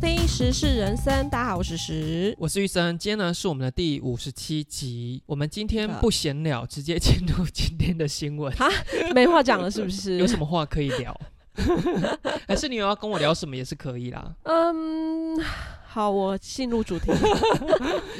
[0.00, 2.34] 听《时事人生》，大家好，我是时。
[2.38, 5.22] 我是玉生，今天呢是我们的第五十七集。
[5.26, 8.50] 我们今天不闲聊，直接进入今天的新闻。
[8.56, 8.66] 哈，
[9.14, 10.16] 没话讲了是不是？
[10.18, 11.14] 有什么话可以聊？
[12.48, 14.34] 还是你有要跟我聊什么也是可以啦。
[14.44, 15.36] 嗯，
[15.92, 17.10] 好，我进入主题。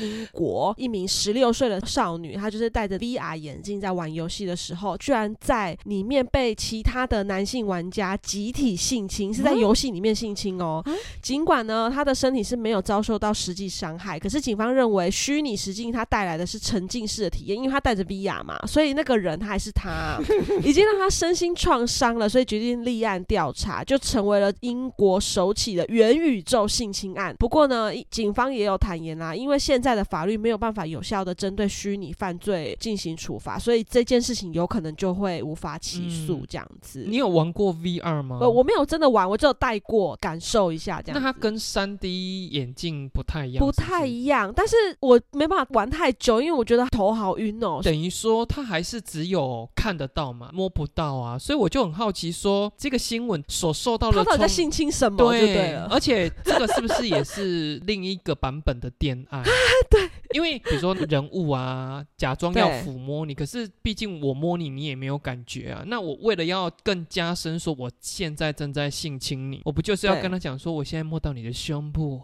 [0.01, 10.83] 英 国一名十六岁的少女，她就是戴着 VR 眼镜在玩游戏的时候，居然在里面被其他的男性玩家集体性侵，是在游戏里面性侵哦。
[11.23, 20.19] 尽管呢，她的身体是没有遭受到实际伤害，可是警方认为虚拟实境它带来的是沉浸式的体验，因为她戴着 VR 嘛，所以那个人他还是他，
[20.65, 27.33] 已经让她身心创伤了，所以决定立案调查，就成为了英国首起的元宇宙性侵案。
[27.39, 37.05] 不过呢，警方也有坦言啦，因为现在的法律没有办法有效的针对虚拟犯罪进行处罚，所以这件事情有可能就会无法起诉嗯这样子。
[37.07, 38.39] 你有玩过 VR 吗？
[38.41, 41.21] 呃，我没有真的玩，我只有戴过，感受一下这样。
[41.21, 47.81] 那它跟三 D 眼镜不太一样，不太一样，但是我没办法玩太久，因为我觉得头好晕哦。
[47.83, 55.75] 等于说它还是只有看得到嘛，摸不到啊，所以我就很好奇说，这个新闻所受到的他到底在性侵什么就对对。
[55.91, 57.50] 而且这个是不是也是
[57.87, 59.43] 另一个版本的恋爱？
[59.91, 65.83] 对，因为比如说人物啊， 假装要抚摸你，可是毕竟我摸你，你也没有感觉啊。
[65.87, 72.23] 那我为了要更加深说我现在正在性侵你，我不就是要跟他讲说我现在摸到你的胸部，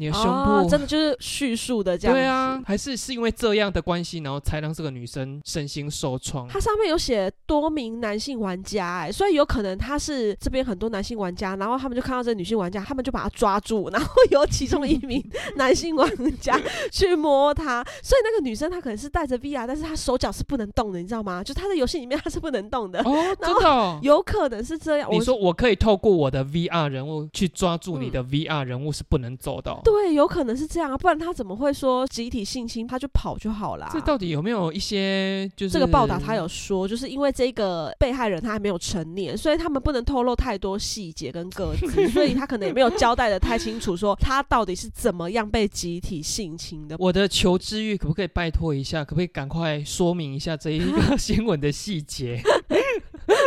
[0.00, 0.28] 你的胸部。
[0.30, 2.20] 哦真的就是叙述的这样子。
[2.20, 6.46] 对啊，还是是因为这样的关系，然后才让这个女生身心受创。
[6.48, 15.22] 它上面有写多名男性玩家、哎，所以有可能他是这边很多男性玩家，然后他们就看到这女性玩家，他们就把她抓住，然后有其中一名
[15.56, 16.08] 男性玩
[16.40, 16.58] 家
[16.92, 21.42] 去摸她，所以那个女生她可能是带着 VR，但是她手脚是不能动的，你知道吗？
[21.42, 23.98] 就她在游戏里面她是不能动的，哦， 真的、哦。
[24.02, 25.08] 有可能是这样。
[25.10, 29.80] 我你说我可以透过我的 VR 人物去抓住你的 VR 人物是不能走的、哦。
[29.90, 33.88] 对，有可能是这样啊，不然他怎么会说集体性侵，他就跑就好了？
[33.92, 46.96] 这到底有没有一些就是这个报道他有说，就是因为这个被害人他还没有成年，所以他们不能透露太多细节跟个 资，所以他可能也没有交代的太清楚，说他到底是怎么样被集体性侵的。
[46.98, 49.04] 我的求知欲可不可以拜托一下？
[49.04, 52.40] 可不可以赶快说明一下这一个 新闻的细节？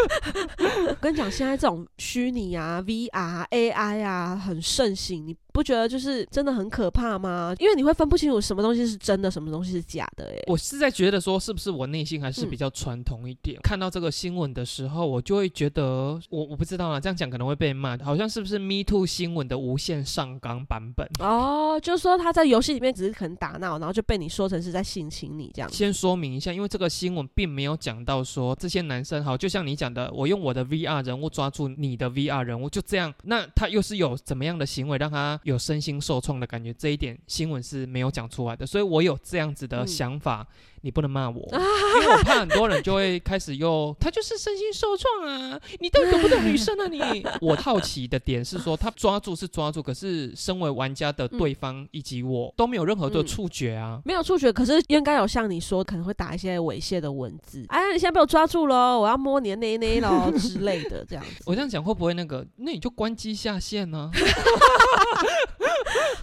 [0.89, 7.53] 我跟你讲，现在这种虚拟啊、VR、AI 啊很盛行，你不觉得就是真的很可怕吗？
[7.59, 10.43] 因为你会分不清楚什么东西是真的，什么东西是假的、欸。
[10.47, 13.59] 我是在觉得说，是不是我内心还是嗯比较传统一点？
[13.63, 21.07] 看到这个新闻的时候，我就会觉得，我我不知道啊，这样讲可能会被骂，好像是不是 Me Too 新闻的无限上纲版本？
[21.19, 25.71] 哦，就是说他在游戏里面只是可能打闹，然后就被你说成是在性侵你这样。
[25.71, 36.73] 先说明一下，因为这个新闻并没有讲到说这些男生好，就像你讲的，我用我的 VR 人物抓住你的 VR 人物，就这样，那他又是有怎么样的行为让他有身心受创的感觉？
[36.73, 40.45] 这一点新闻是没有讲出来的，所以我有这样子的嗯想法，
[40.85, 47.25] 你不能骂我，因为我怕很多人就会开始又 他就是身心受创啊，你到底懂不懂女生啊你？
[47.39, 54.01] 我好奇的点是说，他抓住是抓住，可是身为玩家的对方以及我都没有任何的嗯触觉啊。
[54.03, 57.63] 没有触觉，可是应该有像你说，可能会打一些猥亵的文字。
[57.69, 61.43] 哎，你现在被我抓住喽，我要摸你的内内喽 之类的，这样子。
[61.45, 62.45] 我这样讲会不会那个？
[62.57, 64.11] 那你就关机下线呢、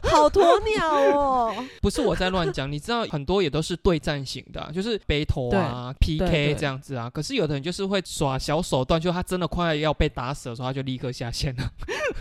[0.02, 1.54] 好鸵鸟哦！
[1.80, 7.08] 不是我在乱讲，你知道很多也都是对战型的啊、就是 battle 啊、PK 这样子啊。
[7.10, 11.70] 可是有的人就是会耍小手段，就他真的快要被打死的时候，他就立刻下线了。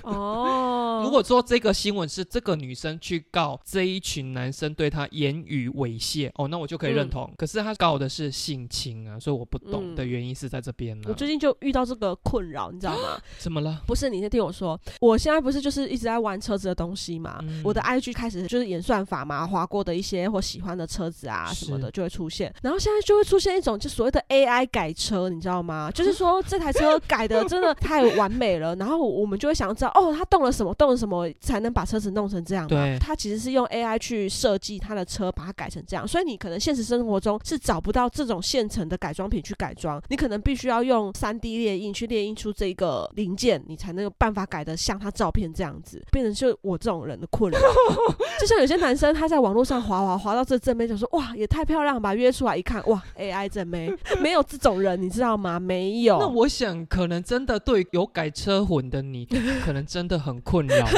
[0.03, 7.33] 哦， 如果说这个新闻是这个女生去告这一群男生对她言语猥亵，哦，那我就可以认嗯同。
[7.37, 13.19] 可是他告的是性侵啊，所以我不懂嗯的原因是在这边呢、我最近就遇到这个困扰，你知道吗？
[13.37, 13.81] 怎么了？
[13.87, 17.39] 不是，你先听我说，我现在不是就是一直在玩车子的东西嘛？
[17.41, 25.89] 嗯我的 IG 开始就是演算法嘛，划过的一些或喜欢的车子啊什么的就会出现，然后现在就会出现一种就所谓的 AI 改车，你知道吗？
[25.93, 32.69] 就是说这台车改的真的太完美了，然后我们就会想要知道哦，它动了什么，动了什么才能把车子弄成这样嘛？
[32.69, 47.58] 对它其实是用 AI 去设计它的车，把它改成这样，所以你可能现实生活中是找不到这种现成的改装品去改装，你可能必须要用 3D 列印去列印出这个零件，你才能有办法改的像他照片这样子，变成就我这种人的困扰。
[48.39, 55.59] 就像有些男生他在网络上滑滑滑到这正妹，就说哇也太漂亮吧，约出来一看哇 AI 正妹， 没有这种人你知道吗？
[55.59, 56.17] 没有。
[56.19, 59.25] 那我想，可能真的对有改车魂的你，
[59.63, 60.91] 可能真的很困扰啊。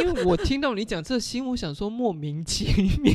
[0.00, 2.66] 因为我听到你讲这个新闻，我想说莫名其
[3.02, 3.14] 妙。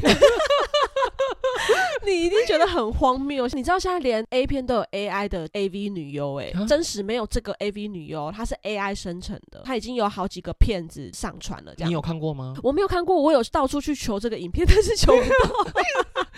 [2.06, 3.48] 你一定觉得很荒谬。
[3.48, 11.74] 你知道现在连 A 片都有 AI 的 AV 女优，哎啊，真实没有这个 AV 女优，她是 AI 生成的，她已经有好几个片子上传了。
[11.76, 12.56] 这样你有看过吗？
[12.64, 15.82] 我没有看过，我有到处去求这个影片， 但是求不到。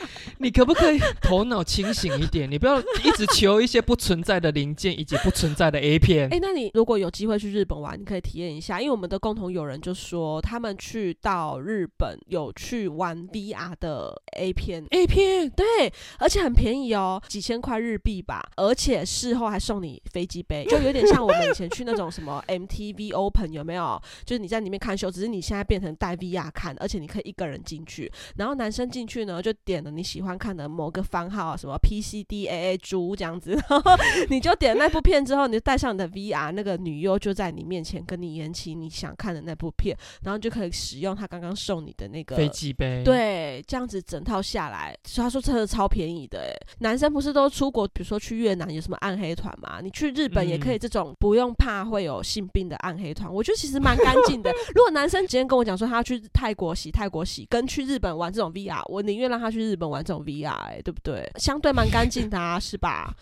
[0.39, 2.49] 你可不可以头脑清醒一点？
[2.49, 6.27] 你不要一直求一些不存在的零件以及不存在的 A 片。
[6.33, 14.85] 哎、那你如果有机会去日本玩，你可以体验一下，因为我们的共同友人就说他们去到日本有去玩 VR 的 A 片。
[14.89, 24.01] A 片对，而且很便宜哦，几千块日币吧，而且事后还送你飞机杯，就有点像我们以前去那种什么 MTV Open 有没有？
[24.25, 33.91] 就是你在里面看秀，只是你现在变成带 VR 看，而且你可以一个人进去，然后男生进去呢就点了你喜欢看的某个番号，什么 PCDAA 猪这样子，然后
[34.29, 46.55] 你就点那部片之后，你就带上你的 VR，那个女优就在你面前跟你演起你想看的那部片，然后就可以使用他刚刚送你的那个飞机杯，，对，这样子整套下来，所以他说真的超便宜的哎。
[46.79, 49.79] 男生不是都出国，比如说去越南有什么暗黑团嘛？
[49.81, 54.51] 你去日本也可以这种不用怕会有性病的暗黑团，我觉得其实蛮干净的。
[54.73, 61.29] 如果男生今天跟我讲说他要去泰国洗泰国洗，跟去日本玩这种 VR，我宁愿让他去日本玩这种 VR，哎，对不对？
[61.35, 63.13] 相对蛮干净的啊，是吧？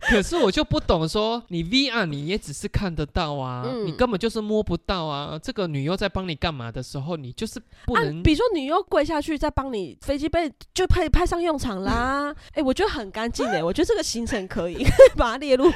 [0.00, 5.38] 可是我就不懂说，你 VR 你也只是看得到啊，你根本就是摸不到啊。
[5.40, 12.34] 这个女优在帮你干嘛的时候，你就是不能，比如说女优跪下去在帮你飞机被，就派派上用场啦。
[12.54, 14.86] 哎、我觉得很干净哎， 我觉得这个行程可以
[15.16, 15.70] 把它列入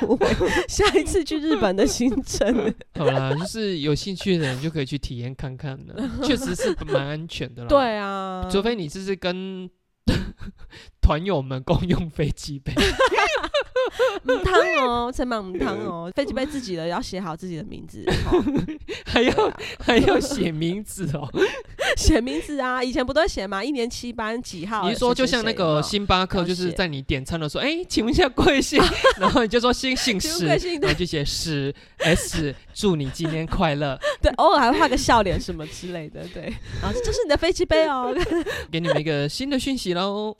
[0.68, 2.74] 下一次去日本的行程。
[2.94, 9.68] 好啦，就是有兴趣的人就可以去体验看看了，确实是蛮安全的啦。，对啊，除非你这是跟
[11.02, 12.72] 团友们共用飞机杯，
[14.24, 14.54] 母汤
[14.86, 18.44] 哦，陈满母汤哦，飞机杯自己的要写好自己的名字， 哦
[19.04, 21.28] 还要还要写名字哦。
[21.96, 22.82] 写名字啊。
[22.82, 23.62] 以前不都会写吗？
[23.62, 24.88] 一年七班几号？
[24.88, 28.82] 你是说就像那个星巴克，要就是写在你点餐的时候，哎，请问一下贵姓？
[29.18, 33.98] 然后你就说姓姓史，然后就写史 S，祝你今天快乐。
[34.20, 36.52] 对，偶尔还会画个笑脸什么之类的，对。
[36.82, 38.14] 然后这是你的飞机杯哦，
[38.70, 40.36] 给你们一个新的讯息喽。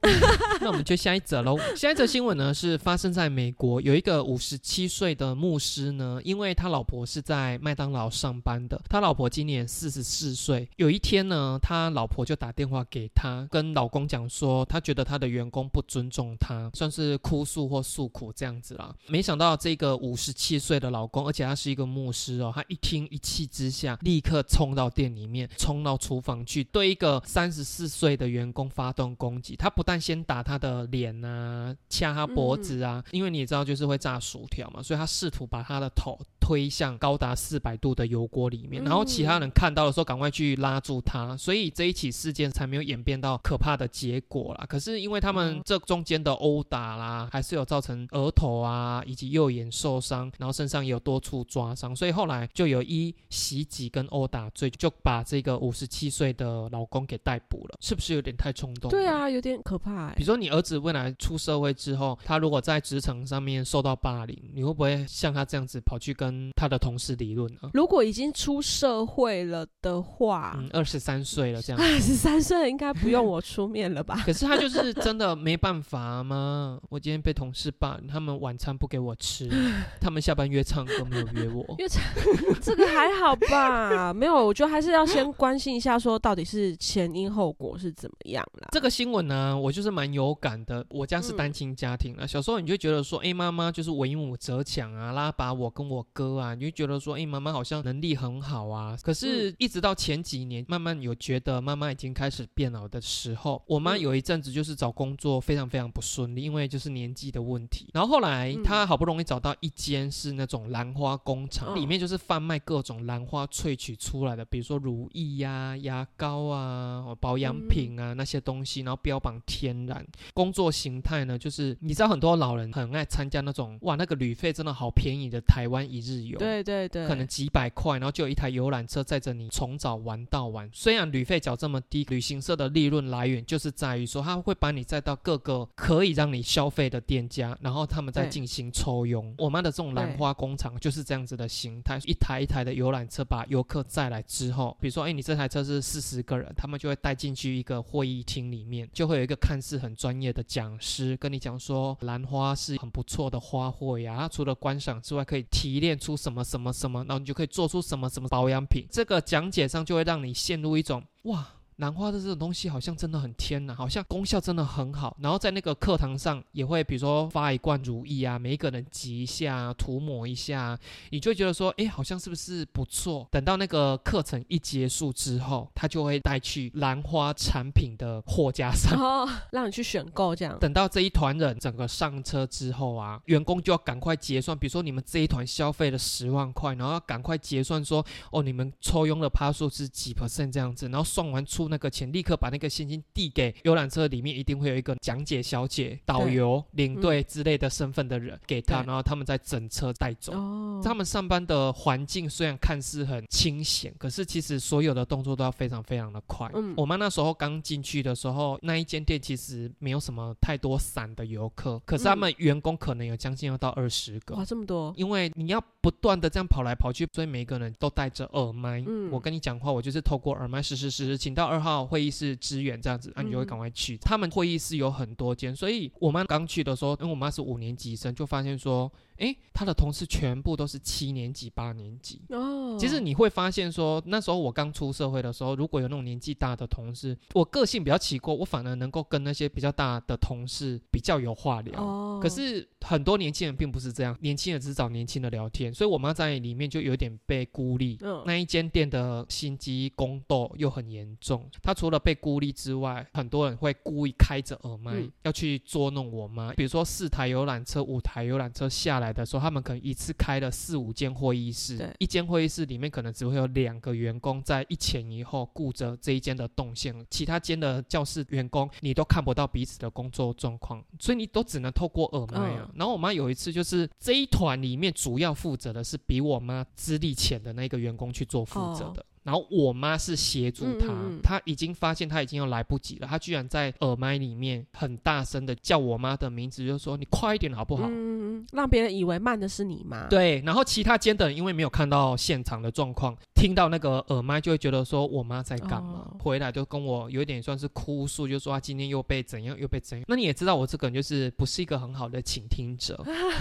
[0.60, 1.56] 那我们就下一则喽。
[1.76, 10.68] 下一则新闻呢是发生在美国，有一个五十七岁的牧师呢，因为他老婆是在麦当劳上班的，他老婆今年四十四岁。
[10.76, 18.94] 有一天呢，他老婆就打电话给他，跟老公讲说，他觉得他的员工不尊重他，算是哭诉或诉苦这样子啦。
[19.08, 29.56] 没想到这个五十七岁的老公，而且他是一个牧师哦，他一听一气之下，立刻冲到店里面，冲到厨房去，对一个三十四岁的员工发动攻击。
[29.56, 44.66] 他不但先打他的脸啊，掐他脖子啊，因为你也知道就是会炸薯条嘛，所以他试图把他的头推向高达四百度的油锅里面，然后其他人看到的时候赶快去拉住他，所以这一起事件才没有演变到可怕的结果啦。
[44.68, 58.90] 可是因为他们哦这中间的殴打啦，还是有造成额头啊以及右眼受伤，然后身上也有多处抓伤，所以后来就有一袭击跟殴打罪，就把这个五十七岁的老公给逮捕了，是不是有点太冲动？
[58.90, 59.04] 对。
[59.04, 60.26] 啊，有点可怕哎比如。
[60.26, 67.70] 说，你儿子未来出社会之后，他如果在职场上面受到霸凌，你会不会像他这样子跑去跟他的同事理论呢？
[67.74, 74.16] 如果已经出社会了的话，嗯，二十三岁了这样，二十三岁应该不用我出面了吧？
[74.24, 76.80] 可是他就是真的没办法吗？
[76.88, 79.50] 我今天被同事霸凌，他们晚餐不给我吃，
[80.00, 81.74] 他们下班约唱歌没有约我。
[81.78, 82.02] 约唱
[82.62, 84.14] 这个还好吧？
[84.14, 88.68] 没有，我觉得还是要先关心一下，说到底是前因后果是怎么样啦。
[88.72, 90.84] 这个新闻呢，我就是蛮有感的。
[90.90, 98.96] 我家是嗯单亲家庭啊，小时候你就觉得说，哎、妈妈就是为母则强啊，拉拔我跟我哥啊，你就觉得说，哎、妈妈好像能力很好啊。
[99.02, 107.88] 可是，嗯一直到前几年，慢慢有觉得妈妈已经开始变老的时候，我妈嗯有一阵子就是找工作非常非常不顺利，因为就是年纪的问题。
[107.92, 120.04] 然后后来嗯她好不容易找到一间是那种兰花工厂，嗯里面就是贩卖各种兰花萃取出来的，比如说乳液呀、牙膏啊、哦保养品啊、那些东西，然后标榜天然。
[120.32, 126.38] 工作形态呢，就是你知道很多老人很爱参加那种哇，那个旅费真的好便宜的台湾一日游。
[126.38, 130.68] 对对对，可能几百块，然后就有一台游览车载着你从早玩到晚。
[130.72, 139.34] 虽然旅费缴这么低，旅行社的利润来源就是在于说，他会把你载到各个可以让你消费的店家，然后他们再进行抽佣。
[139.38, 158.86] 我妈的这种兰花工厂就是这样子的形态，一台一台的游览车把游客载来之后，比如说，哎，你这台车是四十个人，他们就会带进去一个会议厅里面，就会有一个看似很专业的讲师跟你讲说，兰花是很不错的花卉呀、除了观赏之外，可以提炼出什么什么什么，然后你就可以做出什么什么保养品。
[158.90, 161.53] 这个讲解上就会让你陷入一种哇。
[161.76, 165.16] 兰花的这种东西好像真的很天呐，好像功效真的很好。
[165.20, 170.78] 然后在那个课堂上也会，比如说发一罐如意啊，每一个人挤一下，涂抹一下，
[171.10, 173.26] 你就会觉得说，哎，好像是不是不错？
[173.30, 180.56] 等到那个课程一结束之后，他就会带去兰花产品的货架上，哦，让你去选购这样。
[180.60, 200.32] 等到这一团人整个上车之后啊，员工就要赶快结算，比如说你们这一团消费了十万块，然后要赶快结算说，哦，你们抽佣的趴数是几 percent 这样子，然后算完出那个钱，立刻把那个现金递给游览车里面，一定会有一个讲解小姐、导游、领队之类的身份的人给他，然后他们再整车带走。
[200.34, 206.50] 哦，他们上班的环境虽然看似很清闲，可是其实所有的动作都要非常非常的快。
[206.54, 214.34] 嗯我妈那时候刚进去的时候，那一间店其实没有什么太多散的游客，可是他们员工可能有将近要到二十个。
[214.34, 218.82] 哇，这么多，因为你要不断的这样跑来跑去，所以每个人都带着耳麦。
[218.86, 223.94] 嗯我跟你讲话，我就是透过耳麦，是是是，请到二号会议室支援这样子，那、你就会嗯赶快去。
[223.98, 232.20] 他们会议室有很多间，所以我妈刚去的时候，因为我妈是五年级生，就发现说，诶，他的同事全部都是七年级、八年级。
[232.28, 241.80] 哦，其实你会发现说，那时候我刚出社会的时候，如果有那种年纪大的同事，我个性比较奇怪，我反而能够跟那些比较大的同事比较有话聊。
[241.80, 247.98] 哦，可是很多年轻人并不是这样，年轻人只是找年轻的聊天，所以我妈在里面就有点被孤立。
[248.02, 256.52] 嗯那一间店的心机宫斗又很严重，她除了被孤立之外，很多人会故意开着耳麦、嗯要去捉弄我妈。
[256.54, 272.68] 比如说四台游览车、五台游览车下来的时候，他们可能一次开了四五间会议室，一间会议室里面可能只会有两个员工在一前一后顾着这一间的动线，其他间的教室员工你都看不到彼此的工作状况，所以你都只能透过耳麦啊。
[272.68, 279.04] 嗯然后我妈有一次就是这一团里面主要负责的是比我妈资历浅的那个员工去做负责的。
[279.24, 287.86] 然后我妈是协助他，他已经发现他已经要来不及了，他居然在耳麦里面很大声的叫我妈的名字，就说你快一点好不好？
[287.88, 300.06] 嗯，让别人以为慢的是你妈。，对，然后其他间的人因为没有看到现场的状况，听到那个耳麦就会觉得说我妈在干嘛，哦回来就跟我有一点算是哭诉，就说她今天又被怎样又被怎样。
[300.08, 302.98] 那你也知道我这个人就是不是一个很好的倾听者，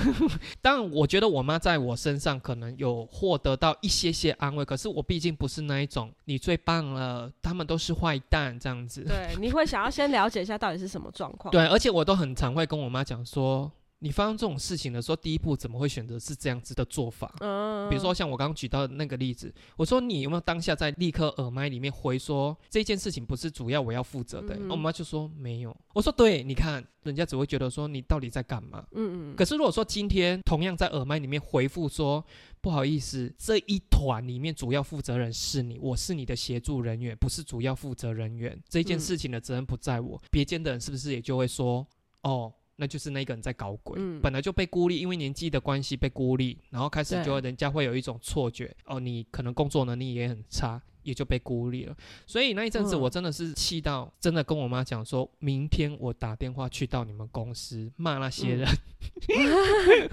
[0.62, 9.06] 当然我觉得我妈在我身上可能有获得到一些些安慰，可是我毕竟不是那一种你最棒了，他们都是坏蛋这样子。
[9.06, 13.72] 对，你会想要先了解一下到底是什么状况。，对，而且我都很常会跟我妈讲说，
[14.04, 17.34] 你发生这种事情的时候，第一步怎么会选择是这样子的做法？
[17.40, 25.76] 嗯，比如说像我刚刚举到的那个例子，我说你有没有当下在立刻耳麦里面回说这件事情不是主要我要负责的、嗯我妈就说没有。
[25.94, 28.86] 我说对，你看人家只会觉得说你到底在干嘛。
[28.92, 32.22] 嗯嗯，可是如果说今天同样在耳麦里面回复说
[32.60, 40.22] 不好意思，这一团里面主要负责人是你，我是你的协助人员，不是主要负责人员，这件嗯事情的责任不在我。
[40.30, 41.88] 别间的人是不是也就会说
[42.24, 42.52] 哦？
[42.76, 44.20] 那就是那个人在搞鬼，嗯。
[44.22, 51.96] 本来就被孤立，因为年纪的关系被孤立，然后开始对就人家会有一种错觉，哦，你可能工作能力也很差，也就被孤立了。
[52.26, 53.02] 所以那一阵子嗯。
[53.02, 58.68] 我真的是气到，真的跟我妈讲说，明天我打电话去到你们公司骂那些人。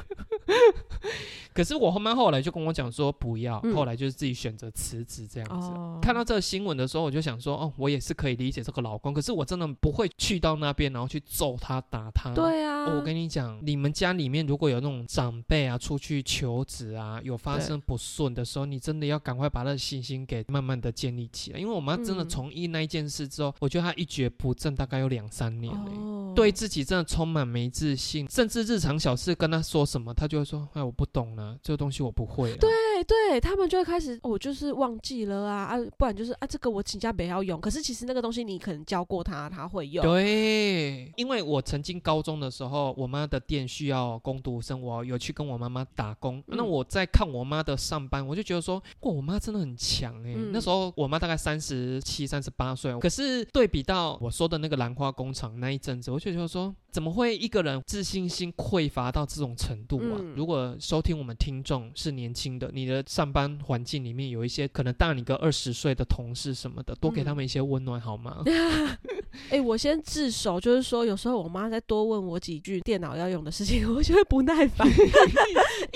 [1.55, 5.69] 可是我后妈后来就跟我讲说不要，嗯后来就是自己选择辞职这样子。
[5.69, 12.33] 哦，看到这个新闻的时候，我就想说，哦，我也是可以理解这个老公，可是我真的不会去到那边，然后去揍他、打他。
[12.35, 21.59] 对啊，哦我跟你讲，你们家里面如果有那种长辈啊出去求职啊，有发生不顺的时候，你真的要赶快把他的信心给慢慢的建立起来。
[21.59, 25.91] 因为我妈真的嗯从医那一件事之后，我觉得她一蹶不振，大概有两三年了。
[25.93, 32.71] 哦，对自己真的充满没自信，甚至日常小事跟她说什么，她就会说：“哎，我不懂了，这个东西我不会了。”对
[33.05, 37.61] 对，他们就会开始，哦我就是忘记了啊啊，不然就是啊，这个我请假不要用。
[37.61, 40.05] 可是其实那个东西你可能教过他，他会用。
[40.05, 46.39] 对，因为我曾经高中的时候，我妈的店需要工读生，我有去跟我妈妈打工。
[46.49, 60.19] 嗯那我在看我妈的上班，我就觉得说，哇，我妈真的很强哎、嗯那时候我妈大概三十七、三十八岁，可是对比到我说的那个兰花工厂那一阵子，我就觉得说，怎么会一个人自信心匮乏到这种程度啊？
[60.19, 68.43] 嗯如果收听我们听众是年轻的，你的上班环境里面有一些可能大你个二十岁的同事什么的，多给他嗯们一些温暖好吗？
[69.51, 74.95] 哎、我先自首，就是说有时候我妈再多问我几句电脑要用的事情， 我就会不耐烦，因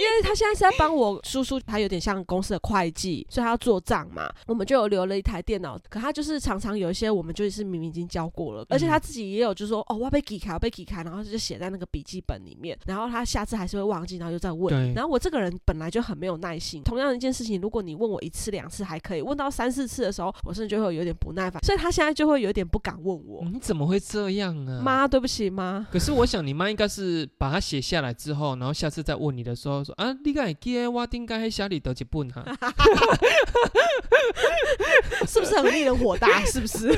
[0.05, 4.33] 为她现在是在帮我叔叔，他有点像公司的会计，所以他要做账嘛。
[4.47, 14.93] 我们就有留了一台电脑，可他就是常常有一些我们就是明明已经交过了，而且他自己也有就说哦，我要被给卡，被给劈开，然后就写在那个笔记本里面，然后他下次还是会忘记，然后又再问。
[14.93, 23.43] 然后我这个人本来就很没有耐心，同样的一件事情，如果你问我一次两次还可以，问到三四次的时候，我甚至就会有点不耐烦，所以他现在就会有点不敢问我。
[23.51, 24.83] 你怎么会这样啊？
[24.85, 32.45] 妈，对不起妈，可是我想你妈应该是把它写下来之后，然后下次再问你的时候说啊，你敢记得我应该喺下里得几本哈？
[35.27, 36.45] 是不是很令人火大？
[36.45, 36.89] 是不是？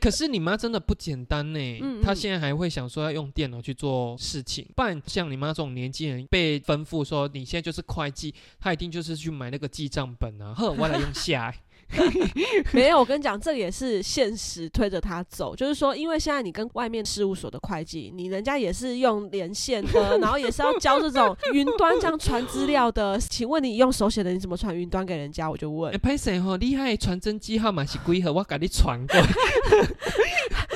[0.00, 11.54] 可是你妈真的不简单呢，嗯嗯她现在还会想说要用电脑去做事情，不然像你妈这种年纪人被吩咐说你现在就是会计，她一定就是去买那个记账本啊，呵，我来用下。
[12.72, 15.56] 没有，我跟你讲，这也是现实推着他走。
[15.56, 23.18] 就是说，因为现在你跟外面事务所的会计，你人家也是用连线的，然后也是要交这种云端这样传资料的。
[23.18, 25.50] 请问你用手写的，你怎么传云端给人家？
[25.50, 25.98] 我就问哎，。
[25.98, 26.56] 拍谁吼？
[26.56, 28.32] 厉害，传真机号码是几号？
[28.32, 29.16] 我给你传过。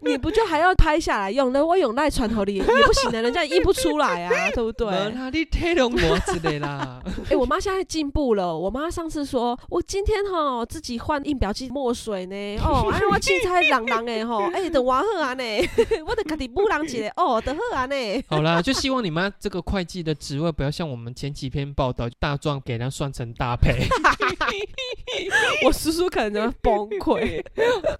[0.08, 1.52] 你不就还要拍下来用？
[1.52, 4.88] 那我用赖传头里 也不行的，人家印不出来啊，对不对？
[4.88, 7.02] 没啦，你体容我之类啦。
[7.30, 8.56] 哎、我妈现在进步了。
[8.56, 12.58] 我妈上次说，我今天哈自己换印表机墨水呢。
[12.64, 15.44] 哦，哎，我器材朗朗哎吼，哎、等我好啊呢，
[16.06, 18.24] 我得家己补人一个，哦，等好啊呢。
[18.28, 23.86] 好啦，就希望你妈这个会计的职位不要像我们前几篇报道，大壮给人算成搭配。
[25.64, 27.44] 我叔叔可能会崩溃。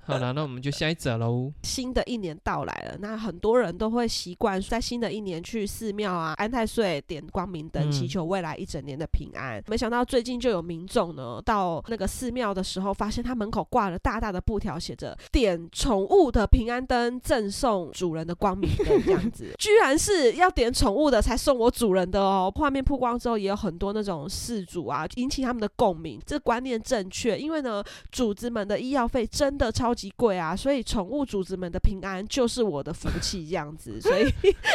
[0.06, 1.52] 好了，那我们就下一则喽。
[1.62, 9.62] 新的一年到来了，那很多人都会习惯在新的一年去寺庙啊、安太岁点光明灯，嗯祈求未来一整年的平安。
[9.66, 22.52] 没想到最近就有民众呢，到那个寺庙的时候，发现他门口挂了大大的布条，写着“点宠物的平安灯，赠送主人的光明灯”这样子， 居然是要点宠物的才送我主人的哦。
[22.54, 27.82] 画面曝光之后，也有很多那种事主啊，引起他们的共鸣，这观念正确，因为呢，
[28.12, 34.32] 主子们的医药费真的超级贵啊，所以宠物主子们的平安就是我的福气这样子，所以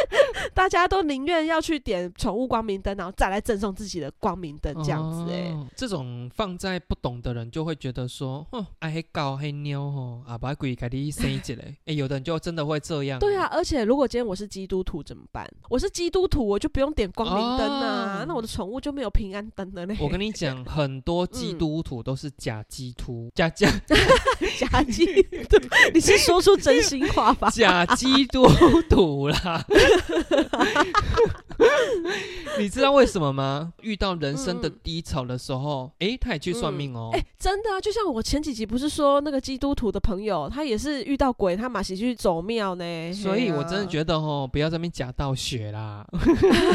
[0.54, 11.74] 大家都宁愿要去点宠物光明灯，然后再来赠送自己的光明灯这样子、欸，哦这种放在不懂的人就会觉得说，哦，哎，黑狗黑妞吼，啊，把鬼给你生一只嘞。
[11.86, 13.18] 哎，有的人就真的会这样。
[13.18, 15.46] 对啊，，而且如果今天我是基督徒怎么办？
[15.68, 19.96] 我是基督徒，我就不用点光明灯啊，哦那我的宠物就没有平安灯了嘞。
[20.00, 23.70] 我跟你讲， 很多基嗯督徒都是假基督，假假
[24.58, 25.58] 假基督，
[25.92, 27.50] 你是说出真心话吧？
[27.54, 28.48] 假基督
[28.88, 29.64] 徒啦。
[32.58, 33.72] 你知道为什么吗？
[33.82, 37.10] 遇到人生的嗯低潮的时候，哎、他也去算命哦。
[37.12, 43.12] 哎、真的啊，就像我前几集不是说那个基督徒的朋友，他也是遇到鬼，他马上去走庙呢。
[43.12, 46.06] 所以，我真的觉得哦，不要在那边假道学啦。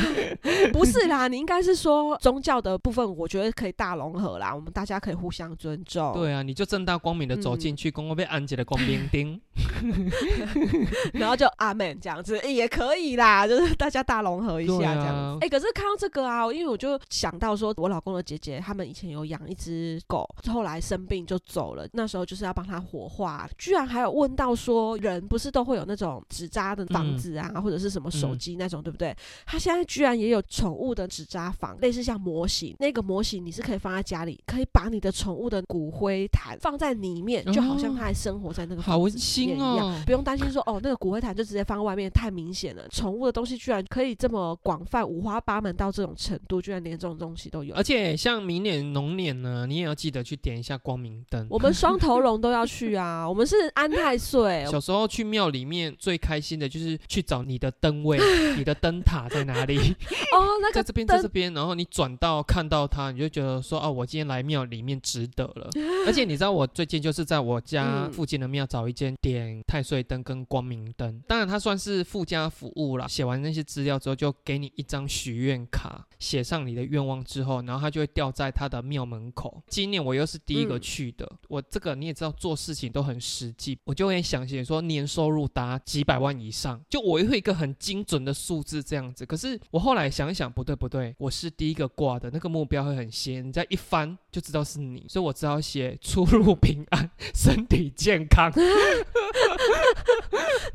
[0.72, 6.14] 不是啦，你应该是说宗教的部分，我觉得可以大融合啦，我们大家可以互相尊重。
[6.14, 9.40] 对啊，你就正大光明的走进去，公公被安吉的光明丁。
[11.14, 15.46] 然后就阿门这样子、欸也可以啦，就是大家大融合一下对啊这样子。
[15.46, 29.16] 哎、可是看到这个啊，因为我就想到说，我老公的姐姐他们以前有养一只狗，后来生病就走了，那时候就是要帮他火化，居然还有问到说，人不是都会有那种纸扎的房子啊，或者是什么手机那种，对不对？
[29.46, 40.04] 他现在居然也有宠物的纸扎房，类似像模型，那个模型你是可以放在家里，可以把你的宠物的骨灰坛放在里面，就好像它还生活在那个好温房子里面一样。
[40.06, 42.88] 不用担心说哦，那个骨灰坛就直接放在外面，太明显了。
[42.90, 47.84] 宠物的东西居然可以这么广泛、五花八门到这种程度，居然连这种东西都有而。
[47.84, 51.46] 且像明年龙年呢，你也要记得去点一下光明灯。
[51.50, 58.20] 我们双头龙都要 去啊，我们是安太岁，小时候去庙里面最开心的就是去找你的灯位，
[58.58, 59.78] 你的灯塔在哪里？
[59.78, 65.70] 哦，那 个在这边，在这边，然后你转到看到它，你就觉得说，哦，我今天来庙里面值得了。
[66.06, 73.08] 而且你知道，我最近就是在我家嗯附近的庙找一间点太岁灯跟光明灯，当然它算是附加服务啦。
[73.08, 79.62] 写完那些资料之后，就给你一张许愿卡，写上你的愿望之后，然后他就会吊在他的庙门口。
[79.68, 89.26] 今年我又是第一个嗯去的，我这个你也知道，做事情都很实际，我就会想写说年收入达几百万以上，就我会一个很精准的数字这样子。
[89.26, 98.52] 可是我后来想一想，不对不对，我是第一个挂的，那个目标会很斜，人家一翻就知道是你，所以我只好写出入平安，身体健康。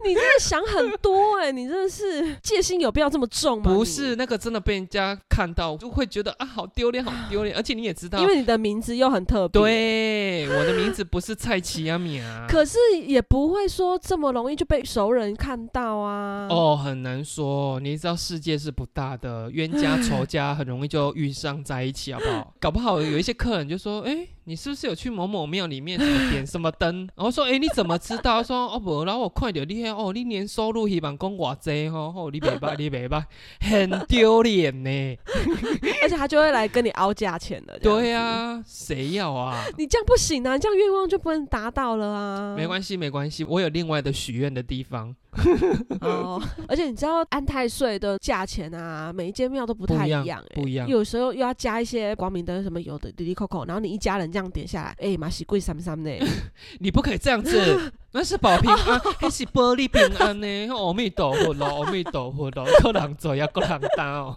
[0.06, 3.72] 你真的想很多哎、你真的是戒心有必要这么重吗？
[3.72, 7.54] 不是那个真的被人家看到，就会觉得啊，好丢脸，好 丢脸。
[7.56, 9.60] 而且你也知道，因为你的名字又很特别，。
[9.60, 12.46] 对我的名字不是蔡奇亚米啊。
[12.48, 16.46] 可是也不会说这么容易就被熟人看到啊。
[16.50, 17.78] 哦，很难说。
[17.80, 22.54] 你知道世界是不大的，冤家仇 家很容易就遇上在一起，好不好？
[22.60, 33.24] 搞不好有一些客人就说：“哎、你是不是有去某某庙里面什么点什么灯？”然后说：“哎、你怎么知道？”说：“哦，不然后我看到你哦，你年收入希望讲偌济吼， 哦，你袂歹，你袂歹，
[33.60, 35.16] 很丢脸呢。
[36.02, 37.78] 而且他就会来跟你凹价钱的。
[37.78, 39.64] 对啊，谁要啊？
[39.78, 42.54] 你这样不行啊，这样愿望就不能达到了啊。
[42.56, 45.14] 没关系，没关系，我有另外的许愿的地方。
[46.00, 50.88] 哦，而且你知道安太岁的价钱啊，每一间庙都不太一样，不一样。
[50.88, 56.10] 有时候又要加一些光明灯什么有的滴滴扣扣，然后你一家人这样点下来，哎，马西贵三三呢？
[56.80, 60.46] 你不可以这样子， 那是保平安，那是玻璃平安呢。
[60.74, 64.36] 阿弥陀佛咯，阿弥陀佛咯，个人做呀，个人担哦。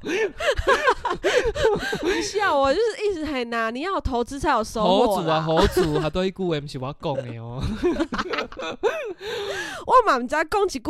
[2.21, 5.15] 笑我就是一直很难，你要投资才有收获。
[5.15, 7.62] 好主啊，好主，还多一句话不是我讲的哦。
[9.85, 10.88] 我嘛唔知讲一句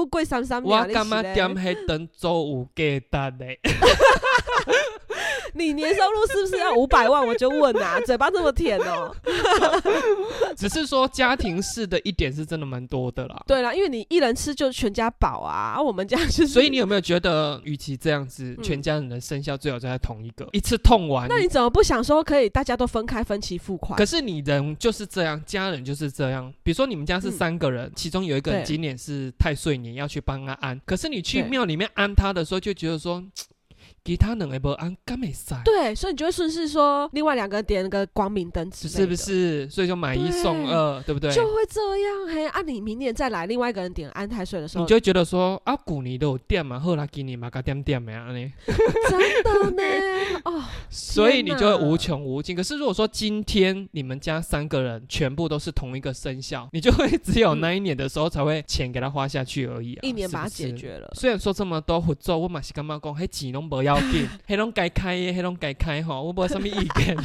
[0.64, 3.58] 我干嘛点迄灯做有价值的？
[5.54, 7.26] 你年收入是不是要五百万？
[7.26, 9.16] 我就问啊， 嘴巴这么甜哦。
[10.56, 13.44] 只是说家庭式的一点是真的蛮多的啦。
[13.48, 15.82] 对啦，因为你一人吃就全家饱啊。
[15.82, 21.28] 我们家就是，所以你有没有觉得，与其这样子，全家人的生肖最好在同一个一次痛完？
[21.30, 23.98] 那你怎么不想说可以大家都分开分期付款？
[23.98, 26.52] 可是你人就是这样，家人就是这样。
[26.64, 30.80] 比如说你们家是三个人，其中有一个人今年是太岁年，要去帮他安。
[30.86, 33.24] 可是你去庙里面安他的时候，就觉得说。
[34.04, 35.60] 其他两个不安，干没塞。
[35.64, 39.70] 对，所以你就会顺势说，另外两个点个光明灯是不是？
[39.70, 41.32] 所以就买一送二，对不对？
[41.32, 42.48] 就会这样嘿。
[42.48, 48.52] 啊，你明年再来，另外一个人点安太岁的时候，你就觉得说啊，古尼都有点嘛，后来给你嘛，个点点没啊呢？
[48.66, 49.84] 真的呢，
[50.46, 52.56] 哦， 所以你就会无穷无尽。
[52.56, 61.12] 可是如果说今天你们家三个人全部都是同一个生肖，你就会只有那一年的时候才会钱给他花下去而已啊，一年把它解决了。
[61.16, 63.88] 虽然说这么多合作，我嘛是干嘛讲，嘿，钱拢不要。
[64.45, 67.15] 黑龙该开，黑龙该开哈，我不什么意见。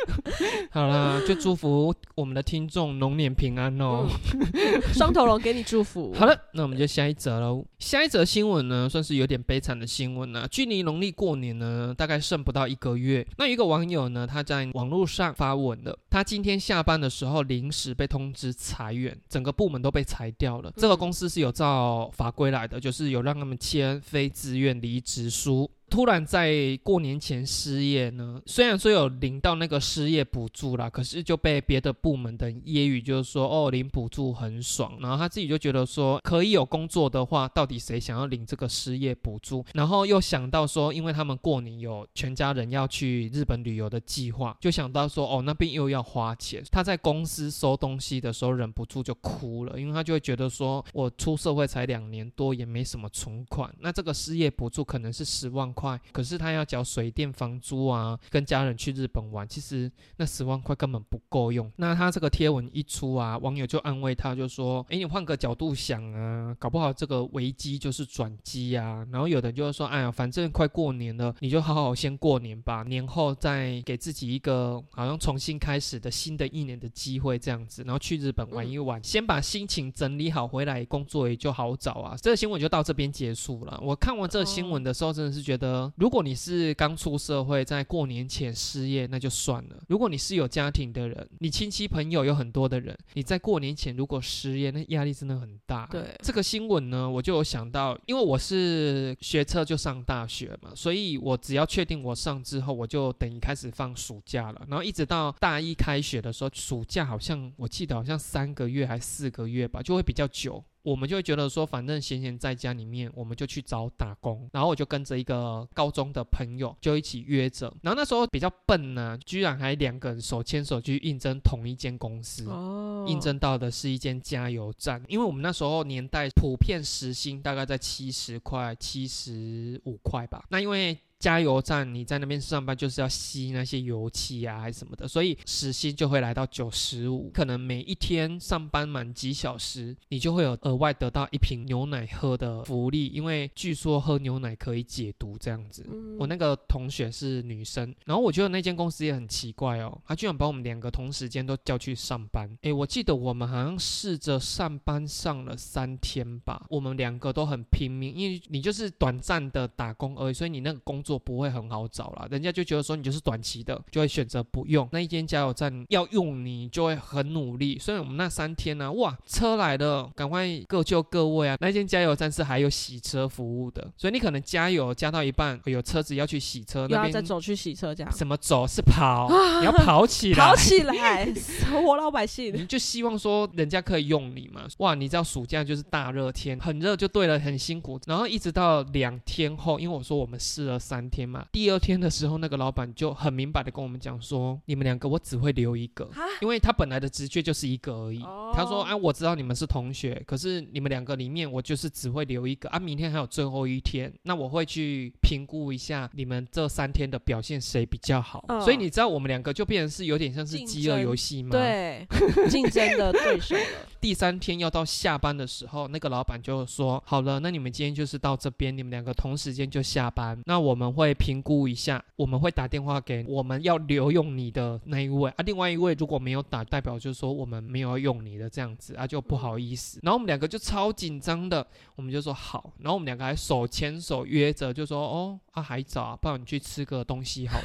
[0.70, 4.06] 好啦，就祝福我们的听众龙年平安哦。
[4.94, 6.12] 双头龙给你祝福。
[6.14, 7.64] 好了，那我们就下一则喽。
[7.78, 10.46] 下一则新闻呢，算是有点悲惨的新闻呢。
[10.50, 13.26] 距离农历过年呢，大概剩不到一个月。
[13.38, 20.72] 那一个网友呢，他在网络上发文了，他今天下班的时候临时被通知裁员，整个部门都被裁掉了。
[20.76, 25.70] 这个公司是有照法规来的，就是有让他们签非自愿离职书。
[25.90, 28.40] 突然在过年前失业呢？
[28.46, 34.96] 虽然说有领到那个失业补助啦，可是就被别的部门的揶揄，就是说哦，领补助很爽。
[35.00, 39.64] 然后他自己就觉得说，可以有工作的话，到底谁想要领这个失业补助？
[39.74, 46.62] 然后又想到说，因为他们过年有全家人要去日本旅游的计划，就想到说，哦，那边又要花钱。
[46.70, 55.68] 他在公司收东西的时候忍不住就哭了，因为他就会觉得说，我出社会才两年多，也没什么存款，那这个失业补助可能是十万。
[55.72, 55.79] 块，
[56.12, 61.70] 可是他要交水电房租啊，跟家人去日本玩，其实那十万块根本不够用。
[61.76, 83.80] 那他这个贴文一出啊，网友就安慰他，就说：“哎，你换个角度想啊，搞不好这个危机就是转机啊。”然后有的就是说：“哎呀，反正快过年了，你就好好先过年吧，年后再给自己一个好像重新开始的新的一年的机会这样子，然后去日本玩一玩，先把心情整理好，回来工作也就好找啊。”这个新闻就到这边结束了。
[83.82, 85.69] 我看完这个新闻的时候，真的是觉得。
[85.96, 89.76] 如果你是刚出社会，在过年前失业，那就算了。
[89.88, 95.86] 如果你是有家庭的人，你亲戚朋友有很多的人，你在过年前如果失业，那压力真的很大。
[95.90, 104.64] 对这个新闻呢，我就有想到，因为我是学车就上大学嘛，所以我只要确定我上之后，我就等于开始放暑假了。
[104.68, 110.62] 然后一直到大一开学的时候，暑假好像我记得好像三个月还四个月吧，就会比较久。
[110.82, 114.48] 我们就会觉得说，反正闲闲在家里面，我们就去找打工。
[114.52, 117.72] 然后我就跟着一个高中的朋友，就一起约着。
[117.82, 122.44] 然后那时候比较笨呢，居然还两个人手牵手去应征同一间公司。
[122.48, 130.44] 哦，应征到的是一间加油站，因为我们那时候年代普遍时薪大概在七十块、七十五块吧。
[130.48, 137.30] 那因为加油站，你在那边上班就是要吸那些油漆啊，还是什么的，所以时薪就会来到九十五。
[137.34, 145.86] 可能每一天上班满几小时，你就会有额外得到一瓶牛奶喝的福利，因为据说喝牛奶可以解毒这样子。
[146.18, 152.48] 我那个同学是女生，然后我觉得那间公司也很奇怪哦，他居然把我们两个同时间都叫去上班。
[152.62, 161.09] 诶，我记得我们好像试着上班上了三天吧，我们两个都很拼命，因为你就是短暂的打工而已，所以你那个工作。
[161.10, 164.88] 作不会很好找啦，人家就觉得说你就是短期的，就会选择不用。
[164.92, 167.76] 那一间加油站要用你，就会很努力。
[167.80, 171.56] 所以我们那三天呢，哇，车来了，赶快各就各位啊。
[171.60, 181.26] 那间加油站是还有洗车服务的，所以你可能加油加到一半，有车子要去洗车，那边再走去洗车这样，什么走是跑， 你要跑起来，跑起来，
[181.82, 182.54] 活老百姓。
[182.54, 184.62] 你就希望说人家可以用你嘛？
[184.78, 187.98] 哇，你知道暑假就是大热天，很热就对了，很辛苦。
[188.06, 196.10] 然后一直到两天后，因为我说我们试了三天嘛，第二天的时候，那个老板就很明白的跟我们讲说，你们两个我只会留一个，
[196.40, 198.20] 因为他本来的直觉就是一个而已。
[198.52, 202.78] 他说，啊，我知道你们是同学，可是你们两个里面我就是只会留一个啊。
[202.78, 208.44] 明天还有最后一天，那我会去评估一下你们这三天的表现谁比较好。
[208.60, 211.50] 所以你知道我们两个就变成是有点像是饥饿游戏吗？
[211.52, 212.06] 对，
[212.48, 213.62] 竞争的对手了。
[214.00, 220.40] 第三天要到下班的时候，那个老板就说：“好了，那你们今天就是到这边，你们两个同时间就下班。
[220.46, 225.44] 那我们会评估一下，我们会打电话给我们要留用你的那一位 啊。
[225.44, 230.00] 另外一位如果没有打，代表就是说我们没有要用你的这样子啊，就不好意思。
[230.02, 232.72] 然后我们两个就超紧张的，我们就说好。
[232.78, 237.64] 然后我们两个还手牵手约着，就说哦啊还早，不然你去吃个东西好了。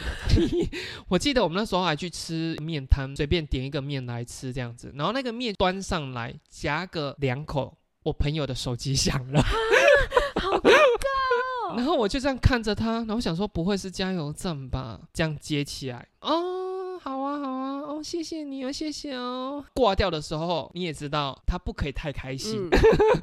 [1.08, 4.92] 我记得我们那时候还去吃面摊，随便点一个面来吃这样子。
[4.96, 6.25] 然后那个面端上来。
[6.50, 9.42] 夹个两口，我朋友的手机响了，
[10.42, 11.76] 好尴尬。
[11.76, 15.00] 然后我就这样看着他，然后想说不会是加油站吧？
[15.14, 19.66] 这样接起来，哦，好啊，好啊，哦，谢谢你哦，谢谢哦。
[19.74, 22.70] 挂掉的时候，你也知道他不可以太开心，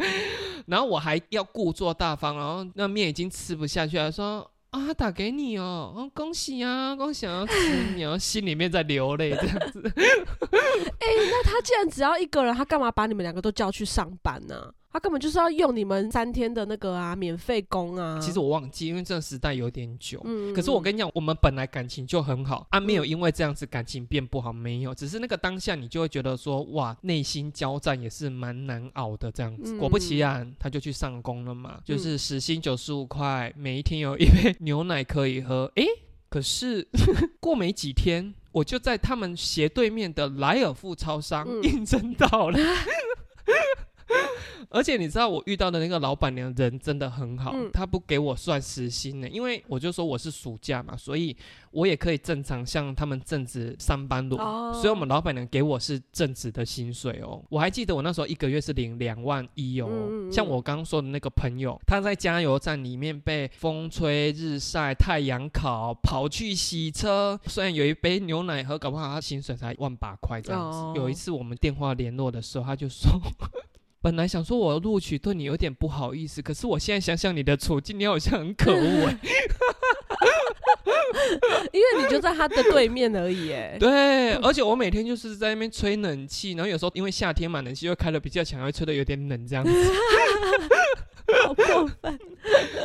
[0.66, 4.46] 然后我还要故作大方，然后那面已经吃不下去了，说。
[4.72, 7.44] 啊，打给你哦，哦，恭喜啊，恭喜啊，
[7.94, 9.82] 你要，心里面在流泪这样子。
[9.94, 14.72] 哎，那他既然只要一个人，他干嘛把你们两个都叫去上班呢？
[14.92, 18.18] 他根本就是要用你们三天的那个啊，免费工啊。
[18.20, 20.20] 其实我忘记，因为这个时代有点久。
[20.24, 20.52] 嗯。
[20.52, 24.94] 可是我跟你讲，我们本来感情就很好啊，没有因为这样子感情变不好，没有。
[24.94, 29.76] 只是那个当下，你就会觉得说，哇，内心交战也是蛮难熬的这样子。
[29.78, 35.70] 果不其然，他就去上工了嘛，就是时薪九十五块，每一天有一杯牛奶可以喝。
[35.76, 35.86] 诶，
[36.28, 36.86] 可是
[37.40, 42.58] 过没几天，我就在他们斜对面的莱尔富超商应征到了。
[44.72, 51.36] 而且你知道我遇到的那个老板娘人真的很好，她不给我算时薪呢，因为我就说我是暑假嘛，所以
[51.70, 54.36] 我也可以正常像他们正职上班路，
[54.72, 57.42] 所以我们老板娘给我是正职的薪水哦。
[57.48, 59.88] 我还记得我那时候一个月是领两万一哦。
[60.30, 70.78] 像我刚刚说的那个朋友，他在加油站里面被风吹日晒、太阳烤，跑去洗车，虽然有一杯牛奶喝，搞不好他薪水才万把块这样子。
[70.98, 73.10] 有一次我们电话联络的时候，他就说。
[74.02, 79.16] 本来想说我录取对你有点不好意思，可是我现在想想你的处境，你好像很可恶哎。
[81.72, 83.76] 因为你就在他的对面而已哎。
[83.80, 89.72] 对，而且我每天就是在那边吹冷气，然后有时候因为夏天嘛，冷气又开的比较强，会吹的有点冷这样子。
[91.44, 92.18] 好过分！